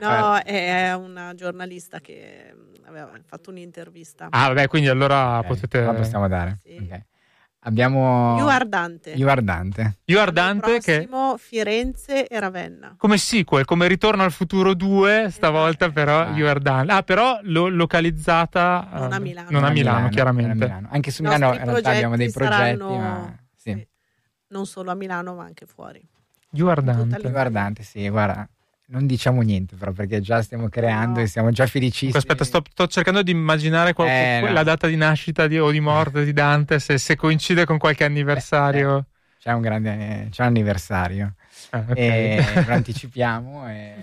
[0.00, 4.26] No, è una giornalista che mm, aveva fatto un'intervista.
[4.30, 5.80] Ah, vabbè, quindi allora Ok, potete.
[5.80, 6.58] la possiamo dare.
[6.62, 6.76] Sì.
[6.90, 7.02] Ok.
[7.62, 9.10] Abbiamo You are Dante.
[9.12, 9.98] You are Dante.
[10.04, 12.94] You Are L'anno Dante che prossimo Firenze e Ravenna.
[12.96, 15.92] come sequel, come Ritorno al futuro 2, stavolta Esatto.
[15.92, 16.36] però Ah.
[16.36, 16.92] You Are Dante.
[16.92, 19.48] Ah, però lo- localizzata Non a eh, Milano.
[19.50, 20.50] Non a Non Milano, chiaramente.
[20.52, 20.88] a Milano.
[20.92, 23.70] Anche su Milano in realtà abbiamo dei progetti saranno- ma sì.
[23.72, 23.88] sì,
[24.48, 26.00] non solo a Milano ma anche fuori.
[26.52, 27.16] You Are Tutta Dante.
[27.18, 27.26] lì.
[27.26, 28.48] You are Dante, sì, guarda.
[28.90, 31.24] Non diciamo niente però perché già stiamo creando No.
[31.24, 32.16] e siamo già felicissimi.
[32.16, 34.50] Aspetta, sto, sto cercando di immaginare qual- Eh, no.
[34.52, 38.04] la data di nascita di- o di morte di Dante, se, se coincide con qualche
[38.04, 39.06] anniversario.
[39.38, 41.34] C'è un grande c'è un anniversario.
[41.70, 41.96] Ah, ok.
[41.96, 43.68] e lo anticipiamo.
[43.68, 43.94] E...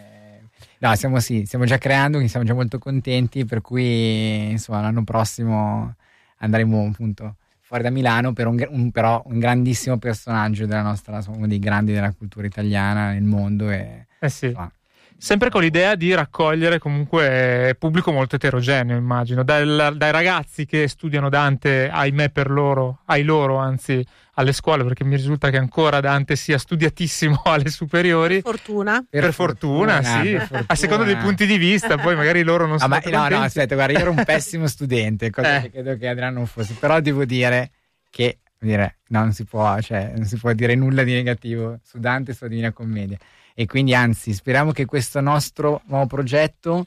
[0.77, 5.03] No, siamo, sì, stiamo già creando, quindi siamo già molto contenti, per cui insomma l'anno
[5.03, 5.95] prossimo
[6.37, 11.37] andremo appunto fuori da Milano per un, un- però un grandissimo personaggio della nostra, insomma,
[11.37, 13.71] uno dei grandi della cultura italiana nel mondo.
[13.71, 14.45] E, Eh sì.
[14.47, 14.71] insomma,
[15.17, 21.29] Sempre con l'idea di raccogliere comunque pubblico molto eterogeneo, immagino, Dal- dai ragazzi che studiano
[21.29, 26.35] Dante, ahimè per loro, ai loro anzi, alle scuole, perché mi risulta che ancora Dante
[26.35, 28.41] sia studiatissimo alle superiori.
[28.41, 29.03] Fortuna.
[29.09, 30.63] Per, fortuna, sì, per fortuna.
[30.67, 33.41] a seconda dei punti di vista, poi magari loro non Ah, sono ma, no, no,
[33.43, 35.61] aspetta, guarda, io ero un pessimo studente, cosa Eh.
[35.63, 37.71] che credo che Adriano non fosse, però devo dire
[38.11, 41.99] che dire, no, non, si può, cioè, non si può dire nulla di negativo su
[41.99, 43.17] Dante e sulla Divina Commedia.
[43.57, 46.85] E quindi, anzi, speriamo che questo nostro nuovo progetto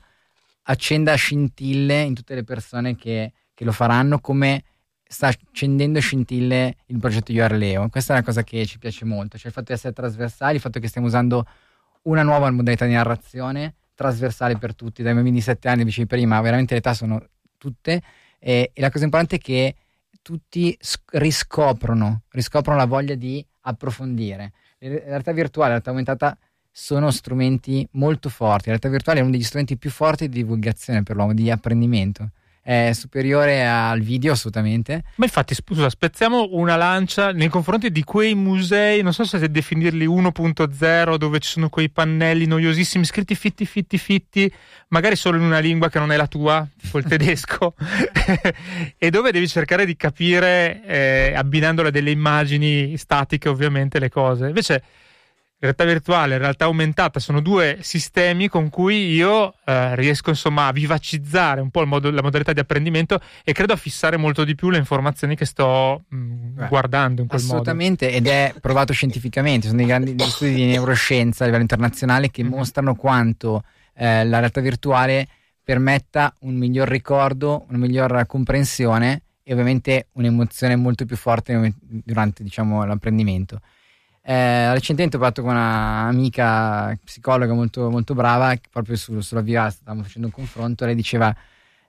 [0.65, 4.63] accenda scintille in tutte le persone che, che lo faranno, come
[5.03, 7.89] sta accendendo scintille il progetto Io Arleo.
[7.89, 10.61] Questa è una cosa che ci piace molto, cioè il fatto di essere trasversali, il
[10.61, 11.47] fatto che stiamo usando
[12.03, 16.41] una nuova modalità di narrazione trasversale per tutti, dai bambini di 7 anni, dicevi prima,
[16.43, 17.27] veramente le età sono
[17.57, 18.03] tutte,
[18.39, 19.75] e, e la cosa importante è che
[20.23, 24.53] tutti sc- riscoprono, riscoprono la voglia di approfondire.
[24.79, 26.39] La realtà virtuale, la realtà aumentata
[26.81, 31.03] sono strumenti molto forti, la realtà virtuale è uno degli strumenti più forti di divulgazione
[31.03, 32.31] per l'uomo, di apprendimento.
[32.63, 38.35] È superiore al video assolutamente, Ma infatti, scusa, spezziamo una lancia nei confronti di quei
[38.35, 43.99] musei, non so se definirli 1.0, dove ci sono quei pannelli noiosissimi scritti fitti, fitti,
[43.99, 44.53] fitti,
[44.89, 46.65] magari solo in una lingua che non è la tua,
[46.95, 47.75] il tedesco,
[48.97, 54.47] e dove devi cercare di capire, eh, abbinandole a delle immagini statiche, ovviamente, le cose.
[54.47, 54.83] Invece,
[55.61, 60.73] realtà virtuale e realtà aumentata sono due sistemi con cui io eh, riesco insomma a
[60.73, 64.71] vivacizzare un po' modo- la modalità di apprendimento e credo a fissare molto di più
[64.71, 66.17] le informazioni che sto mh,
[66.55, 69.67] Beh, guardando in quel Assolutamente, ed è provato scientificamente.
[69.67, 72.51] Sono dei grandi studi di neuroscienza a livello internazionale che Mhm.
[72.51, 75.27] mostrano quanto eh, la realtà virtuale
[75.65, 82.85] permetta un miglior ricordo, una miglior comprensione e ovviamente un'emozione molto più forte durante diciamo,
[82.85, 83.61] l'apprendimento.
[84.29, 90.03] Eh, recentemente ho parlato con un'amica psicologa molto, molto brava, proprio su- sulla via stavamo
[90.03, 91.35] facendo un confronto, lei diceva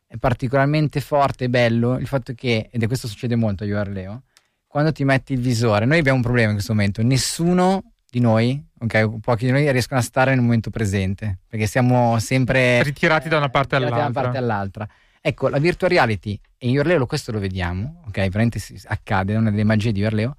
[0.08, 3.78] è particolarmente forte e bello il fatto che, ed è questo succede molto a Io
[3.78, 4.21] Arleo,
[4.67, 8.63] quando ti metti il visore, noi abbiamo un problema in questo momento, nessuno di noi,
[8.80, 12.82] ok, pochi di noi riescono a stare nel momento presente, perché siamo sempre.
[12.84, 14.21] Ritirati da una parte ritirati da all'altra.
[14.21, 14.88] una parte all'altra.
[15.19, 19.36] Ecco, la virtual reality, e in Orleo questo lo vediamo, ok, veramente si- accade, è
[19.36, 20.38] una delle magie di Orleo,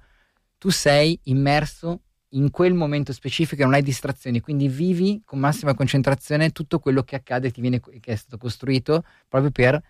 [0.61, 2.01] tu sei immerso
[2.33, 7.15] in quel momento specifico non hai distrazioni, quindi vivi con massima concentrazione tutto quello che
[7.15, 9.81] accade, viene, che è stato costruito proprio per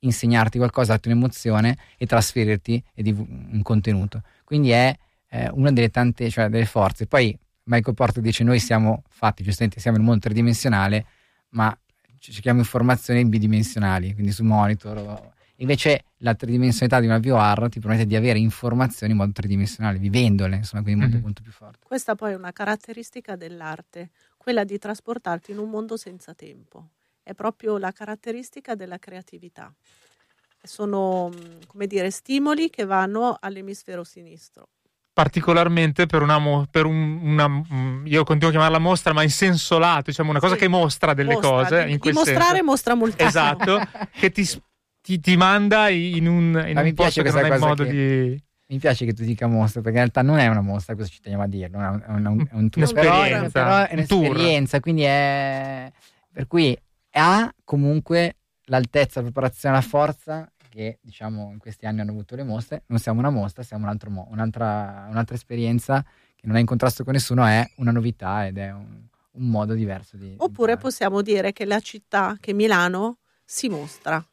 [0.00, 4.22] insegnarti qualcosa, darti un'emozione e trasferirti un contenuto.
[4.42, 4.92] Quindi è
[5.28, 7.06] eh, una delle tante, cioè delle forze.
[7.06, 11.06] Poi Michael Porter dice noi siamo fatti, giustamente siamo in un mondo tridimensionale,
[11.50, 11.78] ma
[12.18, 15.31] cerchiamo informazioni bidimensionali, quindi su monitor.
[15.62, 20.56] Invece la tridimensionalità di una VR ti permette di avere informazioni in modo tridimensionale, vivendole,
[20.56, 21.24] insomma, quindi molto, mm-hmm.
[21.24, 21.86] molto più forte.
[21.86, 26.88] Questa poi è una caratteristica dell'arte, quella di trasportarti in un mondo senza tempo.
[27.22, 29.72] È proprio la caratteristica della creatività.
[30.60, 31.30] Sono,
[31.68, 34.68] come dire, stimoli che vanno all'emisfero sinistro
[35.14, 39.78] particolarmente per una, per un, una mm, io continuo a chiamarla mostra ma in senso
[39.78, 40.60] lato diciamo una cosa sì.
[40.60, 42.64] che mostra delle mostra, cose di, in quel dimostrare senso.
[42.64, 44.48] mostra moltissimo esatto che ti,
[45.02, 47.90] ti, ti, manda in un, in un posto che non è modo che...
[47.90, 51.12] di mi piace che tu dica mostra perché in realtà non è una mostra, questo
[51.12, 55.02] ci teniamo a dirlo, è un, è un, un tour, un'esperienza, però, è un'esperienza, quindi
[55.02, 55.92] è
[56.32, 56.76] per cui
[57.10, 62.44] ha comunque l'altezza, la preparazione, la forza che diciamo in questi anni hanno avuto le
[62.44, 66.02] mostre, non siamo una mostra, siamo un altro mo- un'altra, un'altra, esperienza
[66.34, 69.74] che non è in contrasto con nessuno, è una novità ed è un, un modo
[69.74, 70.34] diverso di...
[70.38, 74.24] Oppure di possiamo dire che la città, che Milano, si mostra,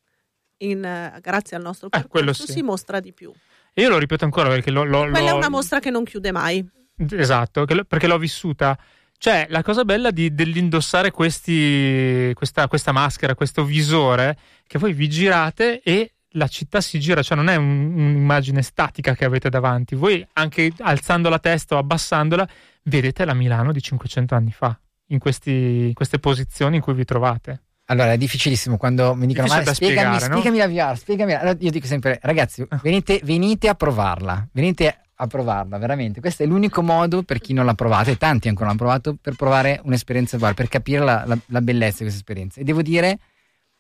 [0.60, 2.54] in, grazie al nostro eh, percorso, sì.
[2.54, 3.32] si mostra di più.
[3.74, 5.28] E io lo ripeto ancora perché lo, lo, Quella lo...
[5.28, 6.68] è una mostra che non chiude mai.
[7.12, 8.78] Esatto, perché l'ho vissuta.
[9.18, 15.10] Cioè, la cosa bella di, dell'indossare questi, questa, questa, maschera, questo visore, che voi vi
[15.10, 19.96] girate e la città si gira, cioè non è un, un'immagine statica che avete davanti.
[19.96, 22.48] Voi anche alzando la testa o abbassandola,
[22.84, 27.64] vedete la Milano di 500 anni fa, in questi, queste posizioni in cui vi trovate.
[27.92, 30.66] Allora, è difficilissimo quando mi dicono: Ma spiegami, spiegami no?
[30.66, 31.34] la VR, spiegami.
[31.34, 32.80] Allora, io dico sempre, ragazzi, ah.
[32.84, 36.22] venite, venite, a provarla, venite a provarla, veramente.
[36.22, 39.34] Questo è l'unico modo per chi non l'ha provata, e tanti ancora l'hanno provato, per
[39.34, 42.62] provare un'esperienza VR, per capire la, la, la bellezza di questa esperienza.
[42.62, 43.20] E devo dire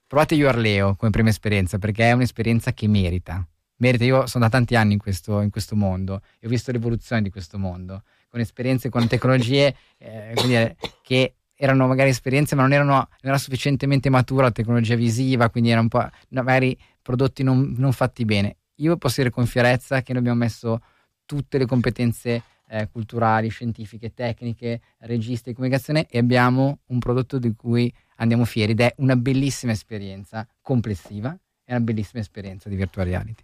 [0.07, 3.45] provate Io Arleo come prima esperienza perché è un'esperienza che merita.
[3.75, 7.21] Merita, io sono da tanti anni in questo, in questo mondo e ho visto l'evoluzione
[7.21, 12.71] di questo mondo, con esperienze, con tecnologie eh, dire, che erano magari esperienze ma non,
[12.71, 17.75] erano, non era sufficientemente matura la tecnologia visiva, quindi erano un po' magari prodotti non,
[17.77, 18.55] non fatti bene.
[18.75, 20.81] Io posso dire con fierezza che noi abbiamo messo
[21.25, 27.53] tutte le competenze eh, culturali, scientifiche, tecniche, registi di comunicazione e abbiamo un prodotto di
[27.53, 33.05] cui andiamo fieri ed è una bellissima esperienza complessiva, è una bellissima esperienza di virtual
[33.05, 33.43] reality.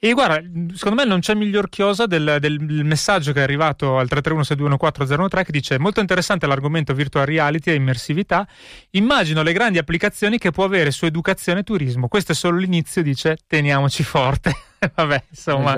[0.00, 0.40] E guarda,
[0.76, 5.52] secondo me non c'è miglior chiosa del, del messaggio che è arrivato al 331-621-4013 che
[5.52, 8.46] dice molto interessante l'argomento virtual reality e immersività,
[8.90, 12.06] immagino le grandi applicazioni che può avere su educazione e turismo.
[12.06, 14.54] Questo è solo l'inizio, dice teniamoci forte.
[14.94, 15.72] Vabbè, insomma.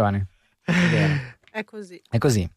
[1.51, 2.03] È così.
[2.07, 2.49] È così.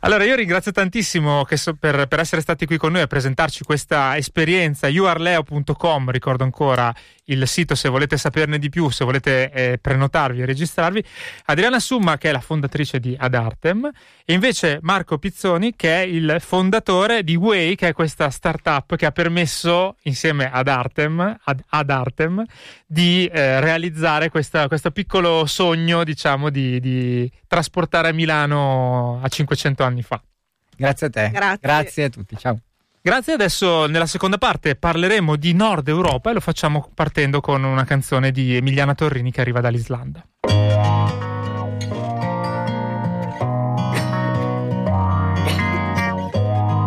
[0.00, 4.16] Allora, io ringrazio tantissimo so, per, per, essere stati qui con noi a presentarci questa
[4.16, 4.86] esperienza.
[4.86, 6.94] youarleo.com, ricordo ancora
[7.26, 11.02] il sito se volete saperne di più, se volete eh, prenotarvi e registrarvi.
[11.46, 13.90] Adriana Summa, che è la fondatrice di Adartem,
[14.24, 19.06] e invece Marco Pizzoni, che è il fondatore di Way, che è questa startup che
[19.06, 22.44] ha permesso, insieme ad Artem, ad, ad Artem
[22.86, 29.71] di eh, realizzare questa, questo piccolo sogno, diciamo, di, di trasportare a Milano a 500
[29.80, 30.22] anni fa.
[30.76, 31.30] Grazie a te.
[31.30, 32.36] Grazie, Grazie a tutti.
[32.36, 32.58] Ciao.
[33.04, 37.82] Grazie, adesso nella seconda parte parleremo di Nord Europa e lo facciamo partendo con una
[37.84, 40.24] canzone di Emiliana Torrini che arriva dall'Islanda.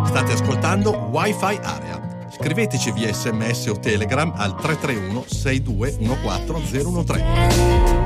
[0.06, 2.28] State ascoltando Wi-Fi Area.
[2.30, 7.96] Scriveteci via sms o telegram al 331 6214 013.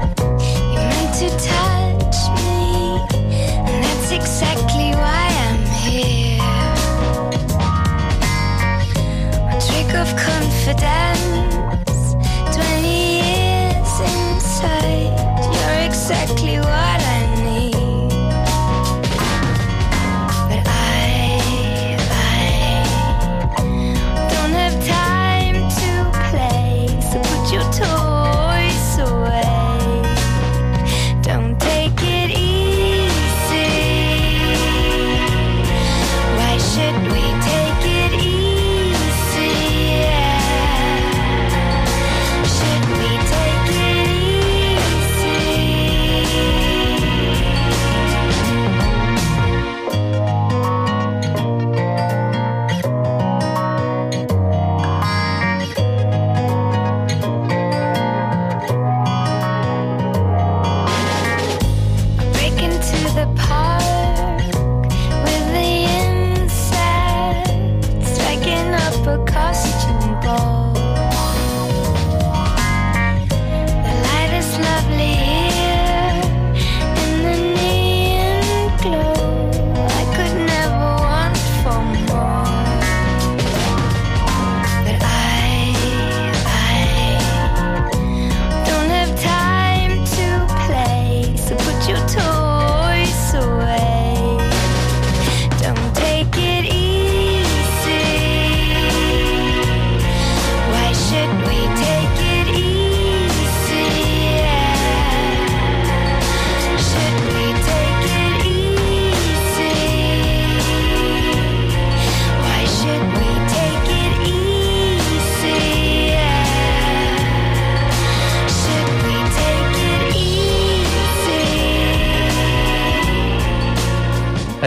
[10.00, 11.20] Of confidence.
[12.56, 15.12] Twenty years inside,
[15.52, 16.89] you're exactly what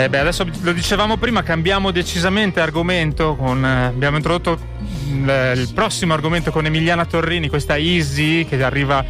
[0.04, 3.38] Eh beh, adesso lo dicevamo prima, cambiamo decisamente argomento.
[3.38, 4.60] Con, eh, abbiamo introdotto
[5.08, 9.02] il, il prossimo argomento con Emiliana Torrini, questa Easy che arriva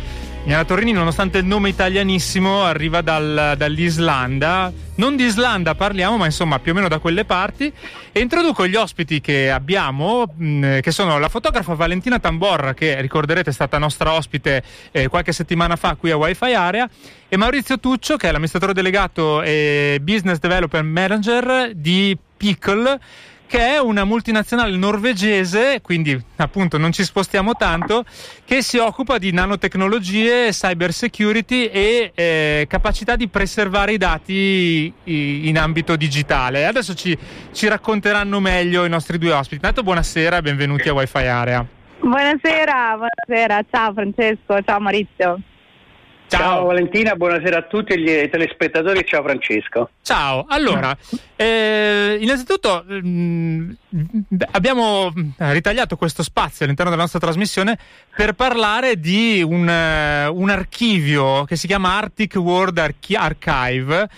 [0.46, 4.74] Miana Torrini, nonostante il nome italianissimo, arriva dal, dall'Islanda.
[4.96, 7.72] Non di Islanda parliamo, ma insomma più o meno da quelle parti.
[8.12, 13.52] E introduco gli ospiti che abbiamo, mh, che sono la fotografa Valentina Tamborra, che ricorderete
[13.52, 16.90] è stata nostra ospite eh, qualche settimana fa qui a Wi-Fi Area,
[17.30, 23.00] e Maurizio Tuccio, che è l'amministratore delegato e business developer manager di Pickle
[23.54, 28.04] che è una multinazionale norvegese, quindi appunto non ci spostiamo tanto,
[28.46, 35.56] che si occupa di nanotecnologie, cyber security e eh, capacità di preservare i dati in
[35.60, 36.66] ambito digitale.
[36.66, 37.16] Adesso ci,
[37.52, 39.58] ci racconteranno meglio i nostri due ospiti.
[39.58, 41.64] Intanto buonasera e benvenuti a Wi-Fi Area.
[42.00, 45.40] Buonasera, buonasera, ciao Francesco, ciao Maurizio.
[46.28, 46.40] Ciao.
[46.40, 46.66] ciao.
[46.66, 49.90] Valentina, buonasera a tutti gli telespettatori, ciao Francesco.
[50.02, 50.96] Ciao, allora,
[51.36, 53.72] eh, innanzitutto mh, mm,
[54.52, 57.78] abbiamo ritagliato questo spazio all'interno della nostra trasmissione
[58.16, 64.10] per parlare di un, uh, un archivio che si chiama Arctic World Archi- Archive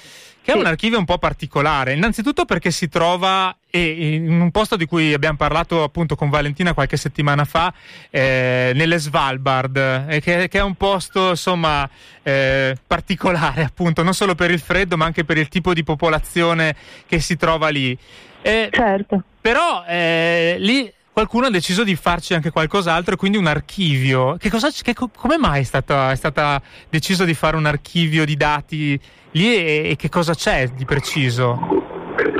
[0.46, 4.86] che è un archivio un po' particolare, innanzitutto perché si trova in un posto di
[4.86, 7.74] cui abbiamo parlato appunto con Valentina qualche settimana fa,
[8.10, 11.90] eh, nelle Svalbard, eh, che, che, è un posto insomma
[12.24, 16.76] eh, particolare appunto, non solo per il freddo ma anche per il tipo di popolazione
[17.08, 17.98] che si trova lì.
[18.72, 19.24] certo.
[19.42, 24.36] Però eh, lì qualcuno ha deciso di farci anche qualcos'altro, quindi un archivio.
[24.38, 28.36] Che cosa, che, come mai è stata, è stata deciso di fare un archivio di
[28.36, 29.00] dati
[29.32, 31.95] lì e, e che cosa c'è di preciso?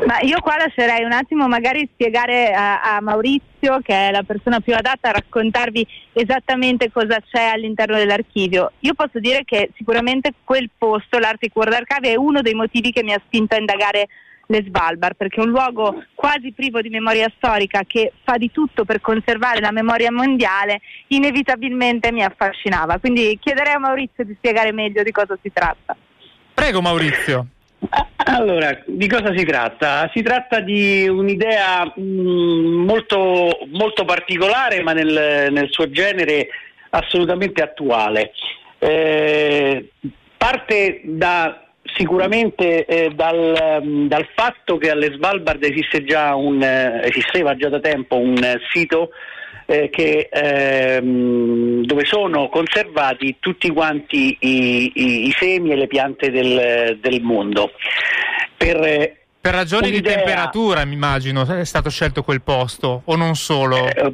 [0.06, 4.60] Ma io qua lascerei un attimo magari spiegare a, a, Maurizio, che è la persona
[4.60, 8.72] più adatta a raccontarvi esattamente cosa c'è all'interno dell'archivio.
[8.80, 13.04] Io posso dire che sicuramente quel posto, l'Arctic World Archive, è uno dei motivi che
[13.04, 14.08] mi ha spinto a indagare
[14.48, 18.86] le Svalbard, perché è un luogo quasi privo di memoria storica che fa di tutto
[18.86, 23.00] per conservare la memoria mondiale, inevitabilmente mi affascinava.
[23.00, 25.96] Quindi chiederei a Maurizio di spiegare meglio di cosa si tratta.
[26.54, 27.48] Prego Maurizio.
[28.28, 30.10] Allora, di cosa si tratta?
[30.14, 36.48] Si tratta di un'idea mh, mm, molto, molto, particolare, ma nel, nel, suo genere
[36.90, 38.32] assolutamente attuale.
[38.80, 39.92] Eh,
[40.38, 41.66] parte da,
[41.96, 47.70] sicuramente eh, dal, um, dal, fatto che alle Svalbard esiste già un, eh, esisteva già
[47.70, 48.38] da tempo un
[48.72, 49.12] sito
[49.66, 56.32] eh, che, ehm, dove sono conservati tutti quanti i, i, i semi e le piante
[56.32, 57.72] del, del mondo.
[58.58, 63.88] Per, per ragioni di temperatura, mi immagino, è stato scelto quel posto, o non solo?
[63.88, 64.14] Eh,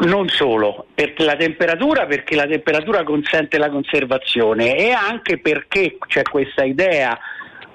[0.00, 6.22] non solo, per la temperatura, perché la temperatura consente la conservazione e anche perché c'è
[6.22, 7.18] questa idea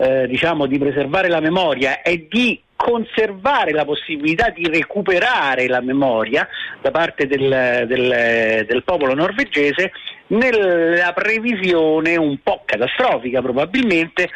[0.04, 6.47] eh, diciamo, di preservare la memoria e di conservare la possibilità di recuperare la memoria
[6.82, 9.91] da parte del, del, del popolo norvegese
[10.28, 14.30] nella previsione un po' catastrofica probabilmente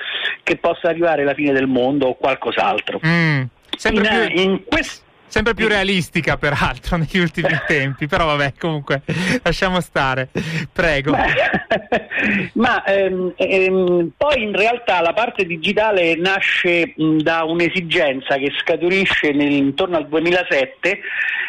[0.43, 3.01] che possa arrivare la fine del mondo o qualcos'altro.
[3.05, 3.41] Mm,
[3.89, 4.41] in, più...
[4.41, 9.01] in questo Sempre più realistica, peraltro, negli ultimi tempi, però vabbè, comunque
[9.43, 10.30] lasciamo stare.
[10.71, 11.15] Prego.
[12.53, 19.32] Ma ehm, ehm, poi in realtà la parte digitale nasce mh, da un'esigenza che scaturisce
[19.32, 20.99] nel, intorno al 2007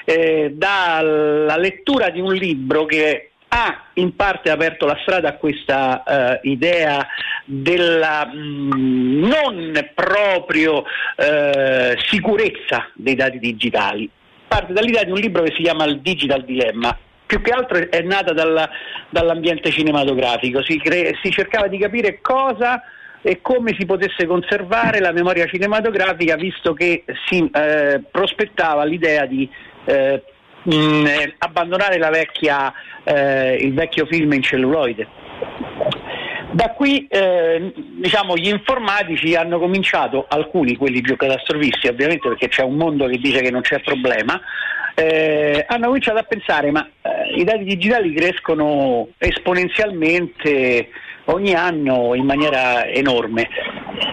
[0.04, 6.38] eh, dalla lettura di un libro che ha in parte aperto la strada a questa
[6.42, 7.06] uh, idea
[7.44, 14.08] della mh, mm, non proprio uh, sicurezza dei dati digitali.
[14.46, 16.96] Parte dall'idea di un libro che si chiama Il Digital Dilemma,
[17.26, 18.68] più che altro è nata dalla,
[19.10, 22.82] dall'ambiente cinematografico, si, cre- si, cercava di capire cosa
[23.20, 29.48] e come si potesse conservare la memoria cinematografica visto che si eh, prospettava l'idea di
[29.84, 30.22] eh,
[30.68, 31.06] mh, mm,
[31.38, 32.72] abbandonare vecchia,
[33.04, 35.06] eh, il vecchio film in celluloide.
[36.50, 42.62] Da qui eh, diciamo, gli informatici hanno cominciato, alcuni quelli più catastrofisti ovviamente perché c'è
[42.62, 44.40] un mondo che dice che non c'è problema,
[44.94, 50.88] eh, hanno cominciato a pensare ma eh, i dati digitali crescono esponenzialmente
[51.26, 53.48] ogni anno in maniera enorme.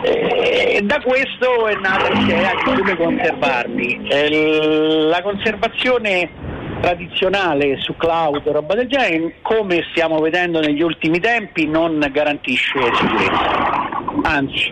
[0.04, 4.08] E da questo è nata l'idea di come conservarli.
[4.08, 4.30] Eh,
[5.08, 6.30] la conservazione
[6.86, 13.90] tradizionale su cloud roba del genere, come stiamo vedendo negli ultimi tempi, non garantisce sicurezza.
[14.22, 14.72] Anzi,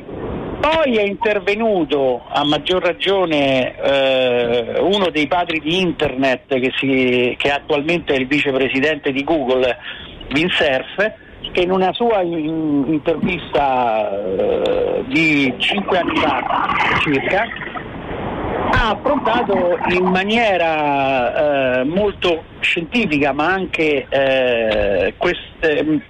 [0.59, 7.49] poi è intervenuto a maggior ragione eh, uno dei padri di internet che, si, che
[7.49, 9.76] attualmente è il vicepresidente di Google,
[10.30, 11.14] Vincerf,
[11.51, 17.47] che in una sua in, intervista eh, di cinque anni fa circa
[18.74, 26.01] ha affrontato in maniera eh, molto scientifica ma anche eh, queste,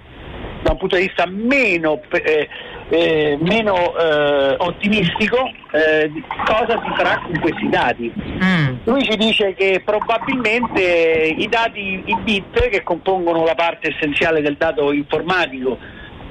[0.62, 2.48] da un punto di vista meno, eh,
[2.88, 6.10] eh, meno eh, ottimistico eh,
[6.46, 8.12] cosa si farà con questi dati.
[8.16, 8.76] Mm.
[8.84, 14.56] Lui ci dice che probabilmente i dati, i bit che compongono la parte essenziale del
[14.56, 15.78] dato informatico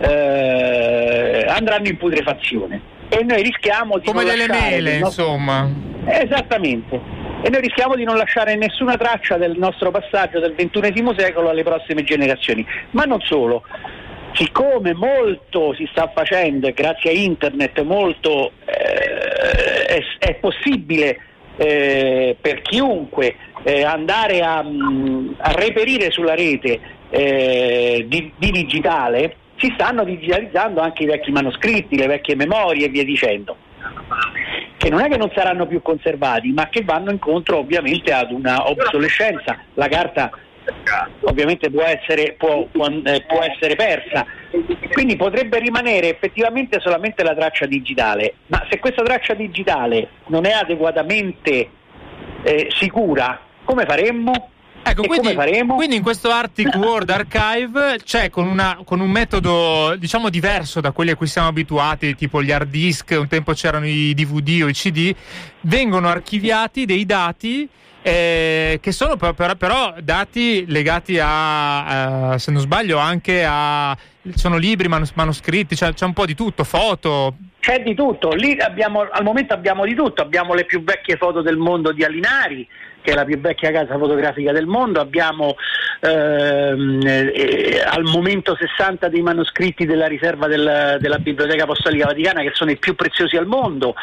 [0.03, 4.05] andranno in putrefazione e noi rischiamo di...
[4.05, 5.23] Come delle mele, nostro...
[5.25, 5.69] insomma.
[6.05, 11.49] Esattamente e noi rischiamo di non lasciare nessuna traccia del nostro passaggio del XXI secolo
[11.49, 12.65] alle prossime generazioni.
[12.91, 13.63] Ma non solo,
[14.31, 21.19] siccome molto si sta facendo e grazie a internet molto eh, è, è, possibile
[21.57, 29.35] eh, per chiunque eh, andare a, mm, a, reperire sulla rete eh, di, di digitale,
[29.63, 33.55] si stanno digitalizzando anche i vecchi manoscritti, le vecchie memorie e via dicendo
[34.77, 38.69] che non è che non saranno più conservati, ma che vanno incontro ovviamente ad una
[38.69, 39.57] obsolescenza.
[39.75, 40.29] La carta
[41.21, 44.25] ovviamente può essere, può, può, eh, può essere, persa.
[44.91, 50.51] Quindi potrebbe rimanere effettivamente solamente la traccia digitale, ma se questa traccia digitale non è
[50.51, 51.69] adeguatamente
[52.43, 54.49] eh, sicura, come faremmo?
[54.85, 55.33] Ecco, quindi,
[55.67, 60.91] quindi, in questo Arctic World Archive c'è con, una, con, un metodo diciamo diverso da
[60.91, 64.67] quelli a cui siamo abituati, tipo gli hard disk, un tempo c'erano i DVD o
[64.67, 65.15] i CD,
[65.61, 67.67] vengono archiviati dei dati
[68.05, 73.97] eh, che sono però, però, dati legati a, eh, se non sbaglio, anche a...
[74.35, 77.35] sono libri, manus- manoscritti, c'è, c'è un po' di tutto, foto.
[77.61, 81.41] C'è di tutto, lì abbiamo, al momento abbiamo di tutto, abbiamo le più vecchie foto
[81.41, 82.67] del mondo di Alinari,
[83.03, 85.55] che è la più vecchia casa fotografica del mondo, abbiamo
[85.99, 92.51] ehm, eh, al momento 60 dei manoscritti della riserva del, della Biblioteca Apostolica Vaticana che
[92.53, 93.93] sono i più preziosi al mondo,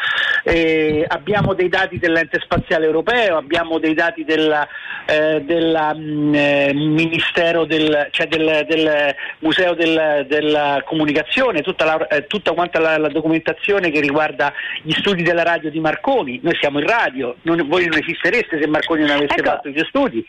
[0.43, 4.67] eh, abbiamo dei dati dell'ente spaziale europeo, abbiamo dei dati del
[5.05, 12.27] eh, mm, eh, Ministero del, cioè del, del Museo del, della Comunicazione, tutta, la, eh,
[12.27, 16.79] tutta quanta la, la, documentazione che riguarda gli studi della radio di Marconi, noi siamo
[16.79, 19.49] in radio, non, voi non esistereste se Marconi Marconi non avesse ecco.
[19.49, 20.25] fatto i suoi studi.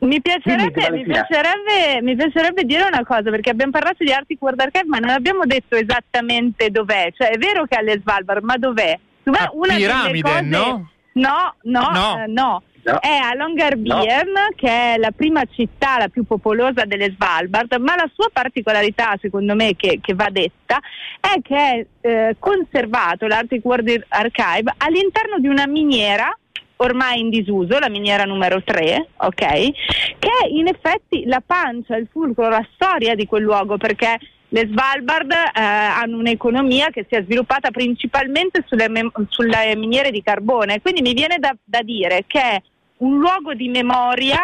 [0.00, 4.60] Mi piacerebbe, mi, piacerebbe, mi piacerebbe, dire una cosa perché abbiamo parlato di Arctic World
[4.60, 8.56] Archive ma non abbiamo detto esattamente dov'è, cioè è vero che è alle Svalbard ma
[8.56, 8.98] dov'è?
[9.22, 10.40] Dov'è una piramide, cose...
[10.40, 10.90] no?
[11.12, 12.12] No, no, no.
[12.14, 12.62] Uh, no.
[12.82, 12.98] No.
[12.98, 14.48] È a Longyearbyen, no.
[14.56, 19.54] che è la prima città, la più popolosa delle Svalbard, ma la sua particolarità, secondo
[19.54, 20.80] me, che, che va detta,
[21.20, 26.34] è che è eh, conservato l'Arctic World Archive all'interno di una miniera
[26.82, 29.34] ormai in disuso, la miniera numero 3, ok?
[29.36, 34.18] Che è in effetti la pancia, il fulcro, la storia di quel luogo, perché
[34.48, 38.88] le Svalbard eh, hanno un'economia che si è sviluppata principalmente sulle,
[39.28, 42.62] sulle miniere di carbone, quindi mi viene da, da dire che è
[42.98, 44.40] un luogo di memoria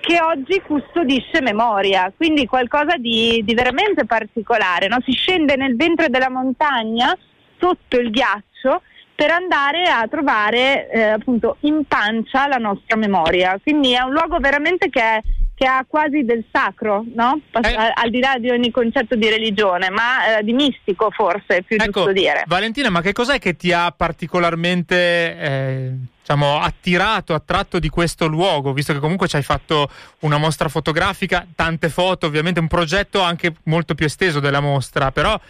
[0.00, 4.86] che oggi custodisce memoria, quindi qualcosa di, di veramente particolare.
[4.86, 4.98] No?
[5.04, 7.16] Si scende nel ventre della montagna,
[7.58, 8.82] sotto il ghiaccio,
[9.16, 13.58] per andare a trovare eh, appunto in pancia la nostra memoria.
[13.60, 15.22] Quindi è un luogo veramente che, è,
[15.54, 17.40] che ha quasi del sacro, no?
[17.52, 17.74] eh.
[17.74, 21.62] al, al, di là di ogni concetto di religione, ma eh, di mistico forse, è
[21.62, 22.44] più ecco, giusto dire.
[22.46, 28.74] Valentina, ma che cos'è che ti ha particolarmente eh, diciamo, attirato, attratto di questo luogo,
[28.74, 29.88] visto che comunque ci hai fatto
[30.20, 35.40] una mostra fotografica, tante foto, ovviamente un progetto anche molto più esteso della mostra, però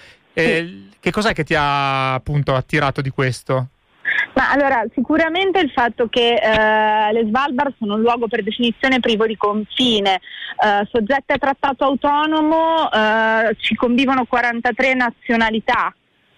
[0.42, 3.68] eh, che cos'è che ti ha appunto attirato di questo?
[4.34, 9.26] Ma allora, sicuramente il fatto che eh, le Svalbard sono un luogo per definizione privo
[9.26, 10.20] di confine,
[10.62, 15.94] eh, soggette a trattato autonomo, eh, ci convivono 43 nazionalità,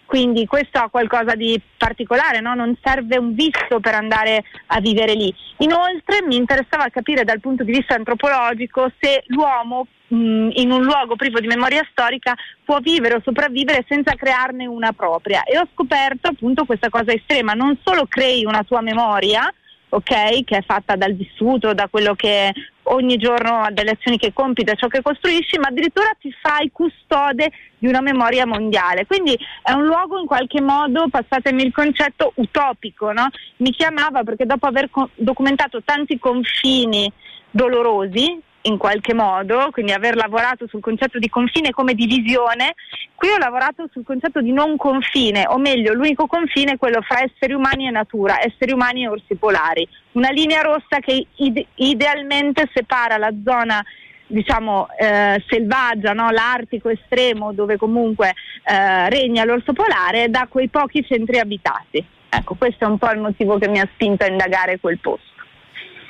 [0.07, 2.55] quindi questo ha qualcosa di particolare, no?
[2.55, 5.35] non serve un visto per andare a vivere lì.
[5.59, 11.39] Inoltre mi interessava capire dal punto di vista antropologico se l'uomo in un luogo privo
[11.41, 12.35] di memoria storica
[12.65, 17.53] può vivere o sopravvivere senza crearne una propria e ho scoperto appunto questa cosa estrema,
[17.53, 19.53] non solo crei una tua memoria,
[19.91, 22.53] ok, che è fatta dal vissuto, da quello che
[22.91, 27.51] ogni giorno dalle azioni che compi, da ciò che costruisci, ma addirittura ti fai custode
[27.79, 29.07] di una memoria mondiale.
[29.07, 33.29] Quindi è un luogo in qualche modo, passatemi il concetto, utopico, no?
[33.57, 37.11] Mi chiamava perché dopo aver co- documentato tanti confini
[37.51, 42.75] dolorosi, in qualche modo, quindi aver lavorato sul concetto di confine come divisione,
[43.15, 47.23] qui ho lavorato sul concetto di non confine, o meglio, l'unico confine è quello fra
[47.23, 52.69] esseri umani e natura, esseri umani e orsi polari, una linea rossa che ide- idealmente
[52.73, 53.85] separa la zona
[54.31, 56.31] diciamo eh, selvaggia, no?
[56.31, 62.05] l'artico estremo dove comunque eh, regna l'orso polare da quei pochi centri abitati.
[62.29, 65.28] Ecco, questo è un po' il motivo che mi ha spinto a indagare quel posto.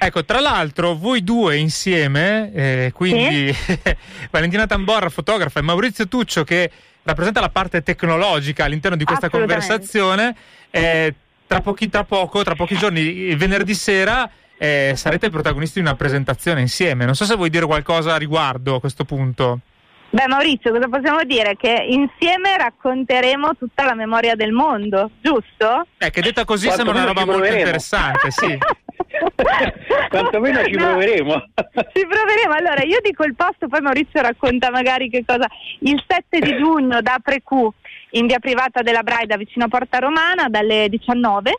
[0.01, 3.79] Ecco, tra l'altro voi due insieme, eh, quindi sì?
[4.31, 6.71] Valentina Tamborra, fotografa, e Maurizio Tuccio che
[7.03, 10.37] rappresenta la parte tecnologica all'interno di questa conversazione,
[10.71, 11.15] eh,
[11.47, 16.61] tra, pochi, tra, poco, tra pochi giorni, venerdì sera, eh, sarete protagonisti di una presentazione
[16.61, 17.05] insieme.
[17.05, 19.61] Non so se vuoi dire qualcosa a riguardo a questo punto.
[20.11, 21.55] Beh Maurizio, cosa possiamo dire?
[21.57, 25.87] Che insieme racconteremo tutta la memoria del mondo, giusto?
[25.99, 28.59] Eh, che detta così sembra una roba molto interessante, sì.
[30.11, 31.33] Quantomeno ci no, proveremo.
[31.93, 32.53] ci proveremo.
[32.53, 35.47] Allora, io dico il posto, poi Maurizio racconta magari che cosa.
[35.81, 37.73] Il 7 di giugno da Precu
[38.13, 41.55] in via privata della Braida vicino a Porta Romana dalle 19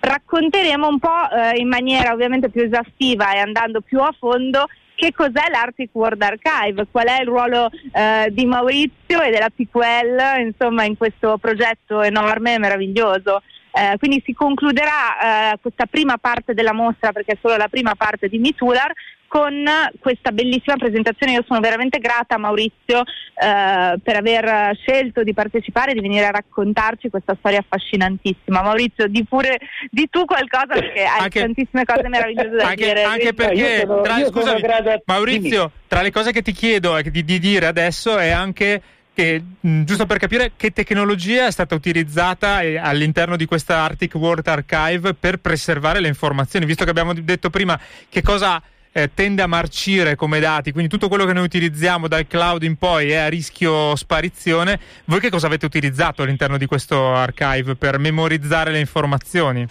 [0.00, 5.12] racconteremo un po' eh, in maniera ovviamente più esaustiva e andando più a fondo che
[5.12, 10.84] cos'è l'Arctic World Archive, qual è il ruolo eh, di Maurizio e della PQL insomma,
[10.84, 13.42] in questo progetto enorme e meraviglioso.
[13.72, 17.94] Eh, quindi si concluderà eh, questa prima parte della mostra, perché è solo la prima
[17.94, 18.92] parte di Mitular,
[19.30, 19.64] con
[20.00, 21.34] questa bellissima presentazione.
[21.34, 26.26] Io sono veramente grata a Maurizio eh, per aver scelto di partecipare e di venire
[26.26, 28.60] a raccontarci questa storia affascinantissima.
[28.60, 33.02] Maurizio, di pure di tu qualcosa perché hai anche, tantissime cose meravigliose da anche, dire.
[33.04, 34.62] Anche perché, sono, tra, scusami,
[35.04, 38.82] Maurizio, tra le cose che ti chiedo di, di dire adesso è anche
[39.14, 44.14] che, mh, giusto per capire che tecnologia è stata utilizzata eh, all'interno di questa Arctic
[44.14, 49.42] World Archive per preservare le informazioni, visto che abbiamo detto prima che cosa eh, tende
[49.42, 53.16] a marcire come dati, quindi tutto quello che noi utilizziamo dal cloud in poi è
[53.16, 54.78] a rischio sparizione.
[55.04, 59.66] Voi che cosa avete utilizzato all'interno di questo archive per memorizzare le informazioni?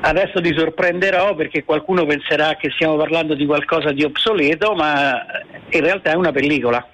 [0.00, 5.24] Adesso ti sorprenderò perché qualcuno penserà che stiamo parlando di qualcosa di obsoleto, ma
[5.70, 6.86] in realtà è una pellicola.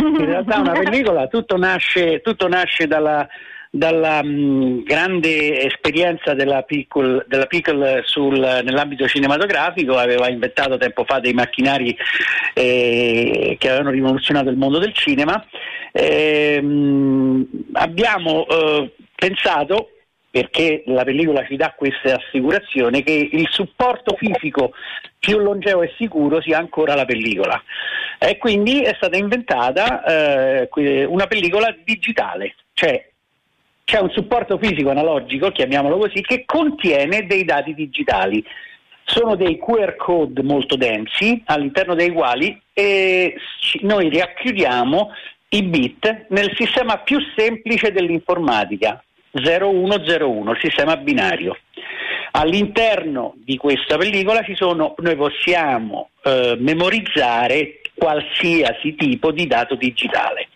[0.00, 3.26] In realtà una pellicola, tutto nasce, tutto nasce dalla,
[3.70, 11.04] dalla mh, mm, grande esperienza della Pickle, della Pickle sul, nell'ambito cinematografico, aveva inventato tempo
[11.04, 11.96] fa dei macchinari
[12.54, 15.44] eh, che avevano rivoluzionato il mondo del cinema.
[15.92, 19.90] Eh, mh, abbiamo eh, pensato
[20.30, 24.72] perché la pellicola ci dà questa assicurazione che il supporto fisico
[25.18, 27.60] più longevo e sicuro sia ancora la pellicola.
[28.18, 33.08] E quindi è stata inventata eh, una pellicola digitale, cioè
[33.88, 38.44] c'è un supporto fisico analogico, chiamiamolo così, che contiene dei dati digitali.
[39.02, 43.34] Sono dei QR code molto densi all'interno dei quali eh,
[43.80, 45.10] noi racchiudiamo
[45.48, 49.02] i bit nel sistema più semplice dell'informatica,
[49.40, 51.56] 0101, il sistema binario.
[52.32, 60.48] All'interno di questa pellicola sono, noi possiamo eh, memorizzare qualsiasi tipo di dato digitale.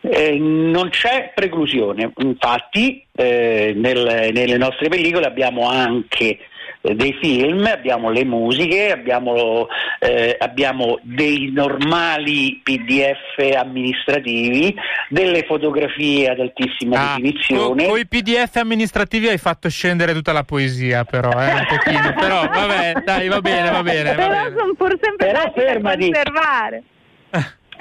[0.00, 6.38] Eh, non c'è preclusione, infatti eh, nel, nelle nostre pellicole abbiamo anche
[6.82, 9.68] dei film, abbiamo le musiche, abbiamo,
[10.00, 14.74] eh, abbiamo, dei normali PDF amministrativi,
[15.08, 17.86] delle fotografie ad altissima ah, definizione.
[17.86, 22.12] Con i PDF amministrativi hai fatto scendere tutta la poesia, però, eh, un pochino.
[22.18, 24.14] però vabbè, dai, va bene, va bene.
[24.14, 26.10] Va però sono pur sempre però fermati.
[26.10, 26.82] conservare.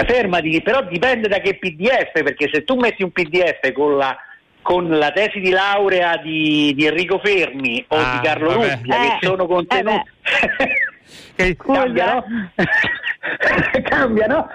[0.06, 4.16] fermati, però dipende da che PDF, perché se tu metti un PDF con la,
[4.62, 8.76] con la tesi di laurea di, di Enrico Fermi o ah, di Carlo vabbè.
[8.76, 10.10] Rubbia, eh, che sono contenuti...
[11.36, 12.26] Eh cambia, no?
[13.84, 14.48] cambia, no?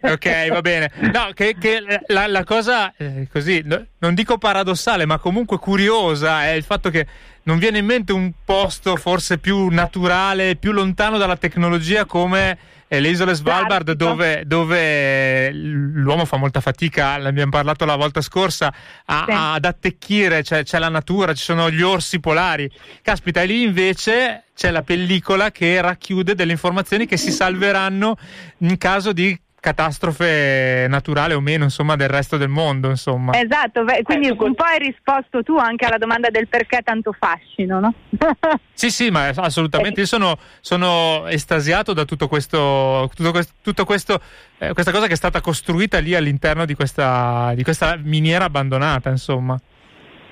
[0.00, 0.90] ok, va bene.
[1.12, 6.44] No, che, che la, la, cosa eh, così, no, non dico paradossale, ma comunque curiosa
[6.44, 7.06] è il fatto che
[7.44, 12.58] non viene in mente un posto forse più naturale, più lontano dalla tecnologia come
[12.98, 18.74] le isole Svalbard dove, dove, l'uomo fa molta fatica, l'abbiamo parlato la volta scorsa,
[19.04, 19.32] a, sì.
[19.32, 22.68] ad attecchire, c'è, c'è, la natura, ci sono gli orsi polari.
[23.02, 28.16] Caspita, e lì invece c'è la pellicola che racchiude delle informazioni che si salveranno
[28.58, 33.38] in caso di catastrofe naturale o meno, insomma, del resto del mondo, insomma.
[33.38, 37.78] Esatto, quindi eh, un po' hai risposto tu anche alla domanda del perché tanto fascino,
[37.78, 37.94] no?
[38.72, 44.20] sì, sì, ma assolutamente, io sono, sono estasiato da tutto questo, tutto questo, tutto questo
[44.58, 49.10] eh, questa cosa che è stata costruita lì all'interno di questa, di questa miniera abbandonata,
[49.10, 49.60] insomma.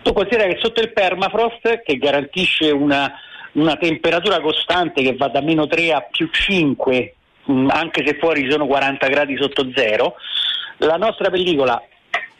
[0.02, 3.12] Tu considera che sotto il permafrost, che garantisce una,
[3.52, 7.17] una temperatura costante che va da meno 3 a più 5 Mm,
[7.68, 10.14] anche se fuori sono 40 gradi sotto zero.
[10.78, 11.82] La nostra pellicola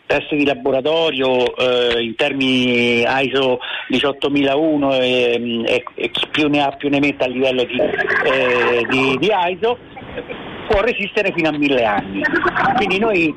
[0.07, 6.71] test di laboratorio eh, in termini ISO 18001 e, e, e, chi più ne ha
[6.71, 9.79] più ne metta a livello di, eh, di, di ISO
[10.67, 12.23] può resistere fino a mille anni.
[12.77, 13.35] Quindi noi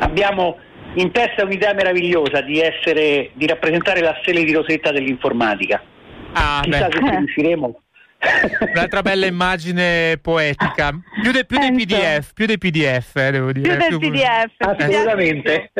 [0.00, 0.56] abbiamo
[0.94, 5.82] in testa un'idea meravigliosa di, essere, di rappresentare la stella di rosetta dell'informatica.
[6.32, 6.92] Ah, Chissà beh.
[6.92, 7.80] se ci riusciremo.
[8.74, 13.76] Un'altra bella immagine poetica, più, de, più dei PDF, più dei PDF, eh, devo dire.
[13.76, 14.54] Più del PDF.
[14.58, 15.72] Assolutamente.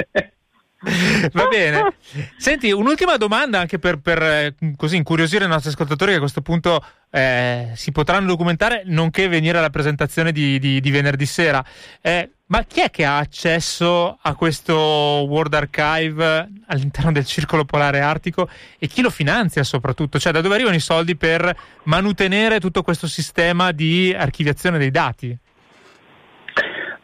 [1.32, 1.94] Va bene.
[2.36, 6.42] Senti, un'ultima domanda anche per, per eh, così incuriosire i nostri ascoltatori che a questo
[6.42, 11.64] punto eh, si potranno documentare, nonché venire alla presentazione di, di, di venerdì sera.
[12.00, 18.00] Eh, ma chi è che ha accesso a questo World Archive all'interno del Circolo Polare
[18.00, 20.18] Artico e chi lo finanzia soprattutto?
[20.18, 25.38] Cioè da dove arrivano i soldi per manutenere tutto questo sistema di archiviazione dei dati?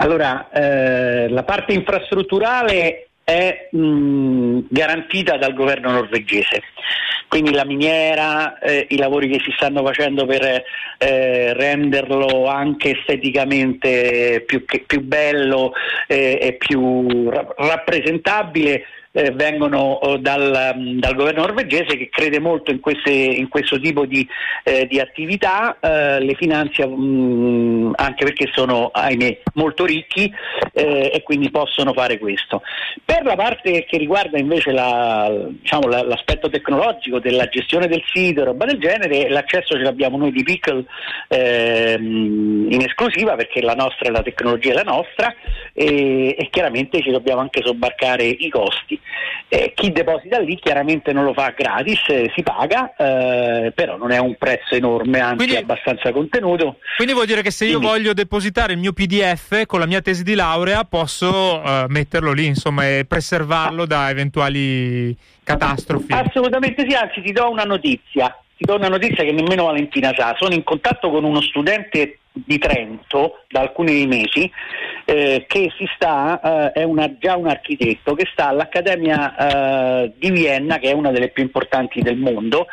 [0.01, 6.63] Allora, eh, la parte infrastrutturale è mh, garantita dal governo norvegese.
[7.29, 10.65] Quindi la miniera, eh, i lavori che si stanno facendo per
[10.97, 15.73] eh, renderlo anche esteticamente più, più bello
[16.07, 22.39] eh, e più ra- rappresentabile eh, vengono oh, dal, mm, dal, governo norvegese che crede
[22.39, 24.27] molto in, queste, in questo tipo di,
[24.65, 30.33] eh, di attività, eh, le finanzia mh, mm, anche perché sono ahimè molto ricchi
[30.73, 32.63] eh, e quindi possono fare questo.
[33.05, 38.45] Per la parte che riguarda invece la, diciamo, la, l'aspetto tecnologico della gestione del sito,
[38.45, 40.85] roba del genere, l'accesso ce l'abbiamo noi di Pickle
[41.29, 45.35] ehm, in esclusiva perché la nostra la tecnologia è la nostra
[45.73, 48.98] e, e chiaramente ci dobbiamo anche sobbarcare i costi.
[49.51, 54.11] Eh, chi deposita lì chiaramente non lo fa gratis, eh, si paga, eh, però non
[54.11, 56.77] è un prezzo enorme, anzi quindi, abbastanza contenuto.
[56.97, 60.23] Quindi vuol dire che se io voglio depositare il mio PDF con la mia tesi
[60.23, 66.13] di laurea posso eh, metterlo lì insomma, e preservarlo da eventuali catastrofi?
[66.13, 68.37] Assolutamente sì, anzi ti do una notizia.
[68.55, 70.35] Ti do una notizia che nemmeno Valentina sa.
[70.37, 74.51] Sono in contatto con uno studente di Trento da alcuni mesi
[75.05, 79.37] eh, che si sta, eh, è una, già un architetto che sta all'Accademia
[80.03, 82.67] eh, di Vienna, che è una delle più importanti del mondo,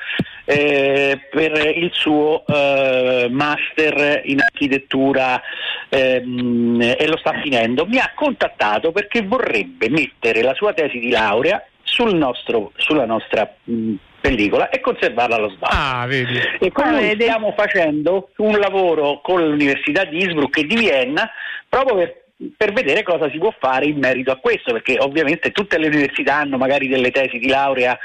[0.43, 5.41] eh, per il suo eh, master in architettura
[5.87, 7.85] ehm, e lo sta finendo.
[7.85, 13.49] Mi ha contattato perché vorrebbe mettere la sua tesi di laurea sul nostro, sulla nostra
[13.63, 13.93] mh,
[14.27, 15.77] pellicola e conservarla allo sbalzo.
[15.77, 16.39] Ah, vedi.
[16.59, 21.29] E quindi ah, stiamo facendo un lavoro con l'Università di Innsbruck e di Vienna
[21.67, 22.23] proprio per
[22.57, 26.39] per vedere cosa si può fare in merito a questo, perché ovviamente tutte le università
[26.39, 27.97] hanno magari delle tesi di laurea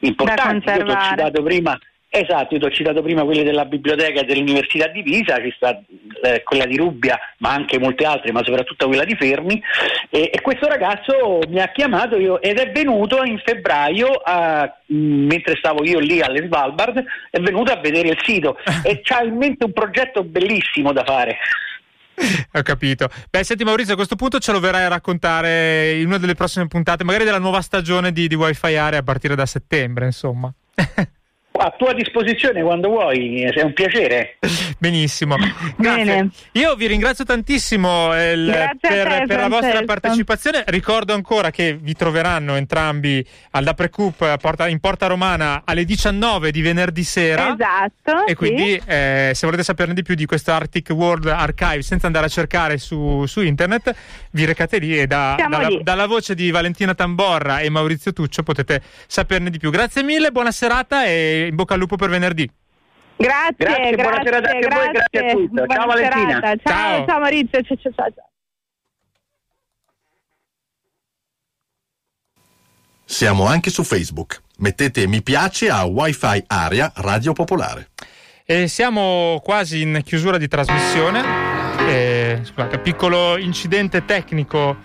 [0.00, 0.68] importanti.
[0.68, 1.78] Io ti ho citato prima
[2.12, 5.80] Esatto, io ti ho citato prima quelle della biblioteca dell'Università di Pisa, ci sta
[6.24, 9.62] eh, quella di Rubbia, ma anche molte altre, ma soprattutto quella di Fermi.
[10.10, 15.54] E, e questo ragazzo mi ha chiamato io, ed è venuto in febbraio, a, mentre
[15.54, 17.00] stavo io lì alle Svalbard,
[17.30, 21.38] è venuto a vedere il sito e ha in mente un progetto bellissimo da fare.
[22.54, 23.08] Ho capito.
[23.30, 26.66] Beh, senti Maurizio, a questo punto ce lo verrai a raccontare in una delle prossime
[26.66, 30.52] puntate, magari della nuova stagione di, di Wi-Fi Area a partire da settembre, insomma.
[31.62, 34.38] a tua disposizione quando vuoi, è un piacere.
[34.78, 35.36] Benissimo.
[35.76, 36.30] Bene.
[36.52, 40.64] Io vi ringrazio tantissimo eh, per, te, per la vostra partecipazione.
[40.68, 44.38] Ricordo ancora che vi troveranno entrambi alla Precoup
[44.68, 47.52] in Porta Romana alle 19 di venerdì sera.
[47.52, 48.26] Esatto.
[48.26, 48.82] E quindi sì.
[48.86, 52.78] eh, se volete saperne di più di questo Arctic World Archive senza andare a cercare
[52.78, 53.94] su, su internet,
[54.30, 55.82] vi recate lì e da, dalla, lì.
[55.82, 59.70] dalla voce di Valentina Tamborra e Maurizio Tuccio potete saperne di più.
[59.70, 62.50] Grazie mille, buona serata e in bocca al lupo per venerdì.
[63.16, 65.74] Grazie, grazie, grazie, buona serata anche a voi, grazie a tutti.
[65.74, 66.40] Ciao Valentina.
[66.40, 68.28] Ciao, ciao, ciao Maurizio, ciao, ciao, ciao.
[73.04, 74.40] Siamo anche su Facebook.
[74.58, 77.90] Mettete mi piace a Wi-Fi Area Radio Popolare.
[78.44, 81.22] E siamo quasi in chiusura di trasmissione.
[81.88, 84.76] E, scusate, piccolo incidente tecnico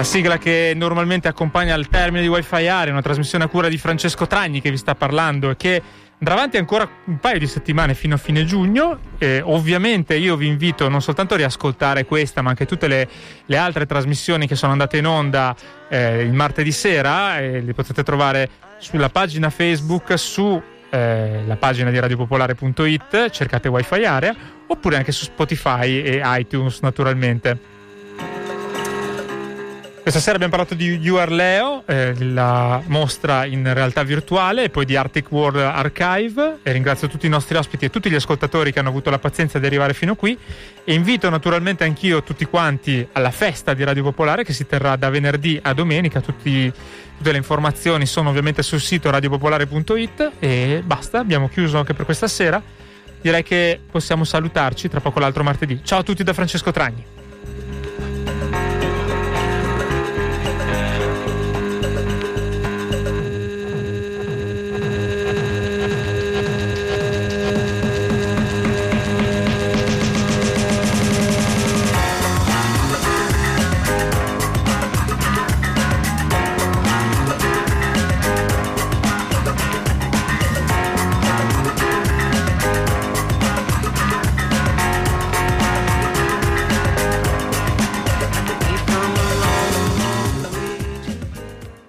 [0.00, 3.76] la sigla che normalmente accompagna il termine di Wi-Fi Area, una trasmissione a cura di
[3.76, 5.82] Francesco Tragni che vi sta parlando e che
[6.18, 8.98] andrà avanti ancora un paio di settimane fino a fine giugno.
[9.18, 13.06] E ovviamente io vi invito non soltanto a riascoltare questa, ma anche tutte le,
[13.44, 15.54] le altre trasmissioni che sono andate in onda
[15.90, 18.48] eh, il martedì sera e le potete trovare
[18.78, 24.34] sulla pagina Facebook, su eh, pagina di radiopopolare.it, cercate Wi-Fi Area,
[24.66, 27.79] oppure anche su Spotify e iTunes naturalmente.
[30.02, 34.86] Questa sera abbiamo parlato di UR Leo, eh, la mostra in realtà virtuale, e poi
[34.86, 36.60] di Arctic World Archive.
[36.62, 39.58] E ringrazio tutti i nostri ospiti e tutti gli ascoltatori che hanno avuto la pazienza
[39.58, 40.36] di arrivare fino qui.
[40.84, 45.10] E invito naturalmente anch'io tutti quanti alla festa di Radio Popolare che si terrà da
[45.10, 46.20] venerdì a domenica.
[46.20, 46.72] Tutti,
[47.18, 50.32] tutte le informazioni sono ovviamente sul sito radiopopolare.it.
[50.38, 52.60] E basta, abbiamo chiuso anche per questa sera.
[53.20, 55.82] direi che possiamo salutarci tra poco l'altro martedì.
[55.84, 57.19] Ciao a tutti da Francesco Tragni.